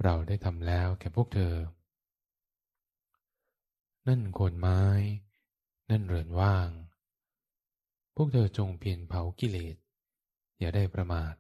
[0.04, 1.56] เราได้ทำแล้วแก่พวกเธอ
[4.08, 4.82] นั่นโคนไม้
[5.90, 6.70] นั่นเรือนว่าง
[8.16, 9.76] พวกเธอจงเพียรเผากิเลส
[10.60, 11.36] อย่าได้ประมาท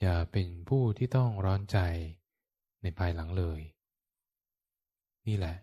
[0.00, 1.78] อย่าเป็นผู้ที่ต้องร้อนใจ
[2.82, 3.60] ในภายหลังเลย
[5.26, 5.56] นี่แหละ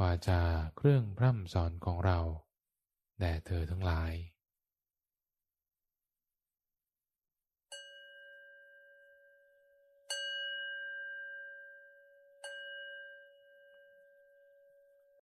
[0.00, 0.42] วาจา
[0.76, 2.18] เครื่องพร่ำสอนของเรา
[3.18, 4.12] แด่เธอทั้งหลาย